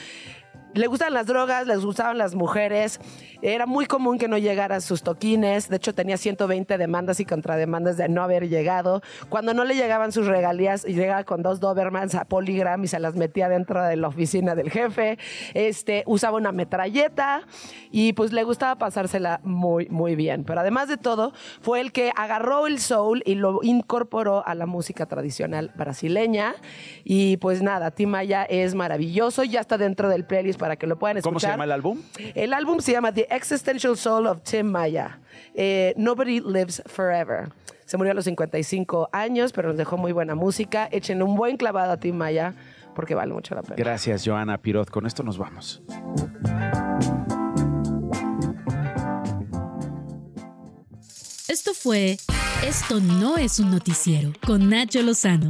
[0.74, 2.99] le gustan las drogas, les gustaban las mujeres.
[3.41, 5.70] Era muy común que no llegara a sus toquines.
[5.70, 9.01] De hecho, tenía 120 demandas y contrademandas de no haber llegado.
[9.30, 13.15] Cuando no le llegaban sus regalías, llegaba con dos Dobermans a Polygram y se las
[13.15, 15.18] metía dentro de la oficina del jefe.
[15.53, 17.41] Este, usaba una metralleta
[17.91, 20.43] y pues le gustaba pasársela muy, muy bien.
[20.43, 24.65] Pero además de todo, fue el que agarró el soul y lo incorporó a la
[24.65, 26.55] música tradicional brasileña.
[27.03, 29.43] Y pues nada, Timaya es maravilloso.
[29.43, 31.32] Ya está dentro del playlist para que lo puedan escuchar.
[31.32, 32.01] ¿Cómo se llama el álbum?
[32.36, 35.20] El álbum se llama The Existential Soul of Tim Maya.
[35.53, 37.49] Eh, Nobody Lives Forever.
[37.86, 40.89] Se murió a los 55 años, pero nos dejó muy buena música.
[40.91, 42.53] Echen un buen clavado a Tim Maya
[42.95, 43.76] porque vale mucho la pena.
[43.78, 44.89] Gracias, Joana Pirot.
[44.89, 45.82] Con esto nos vamos.
[51.47, 52.18] Esto fue
[52.66, 55.49] Esto no es un noticiero con Nacho Lozano,